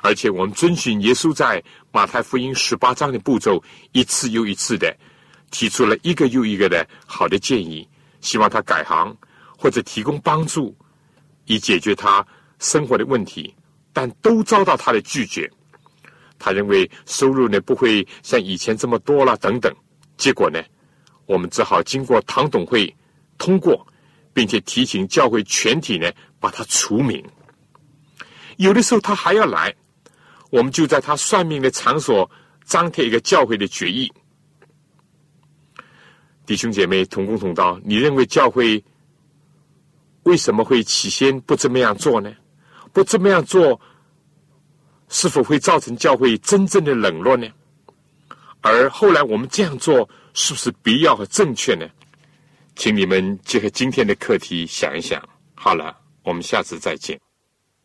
[0.00, 4.96] 而且我们遵循耶稣在马太福音十八章的步骤，一次又一次的
[5.50, 7.86] 提出了一个又一个的好的建议，
[8.22, 9.14] 希望他改行
[9.58, 10.74] 或者提供帮助，
[11.44, 12.26] 以解决他
[12.58, 13.54] 生活的问题，
[13.92, 15.50] 但都遭到他的拒绝。
[16.38, 19.70] 他认为收入呢不会像以前这么多了，等等。
[20.16, 20.62] 结果呢，
[21.26, 22.94] 我们只好经过唐董会
[23.36, 23.86] 通过，
[24.32, 27.24] 并且提醒教会全体呢把他除名。
[28.56, 29.74] 有的时候他还要来，
[30.50, 32.30] 我们就在他算命的场所
[32.64, 34.10] 张贴一个教会的决议。
[36.46, 38.82] 弟兄姐妹同工同道，你认为教会
[40.24, 42.34] 为什么会起先不这么样做呢？
[42.92, 43.80] 不这么样做？
[45.12, 47.48] 是否会造成教会真正的冷落呢？
[48.60, 51.84] 而后来我们这样做是不是必要和正确呢？
[52.76, 55.20] 请你们结合今天的课题想一想。
[55.54, 57.20] 好了，我们下次再见。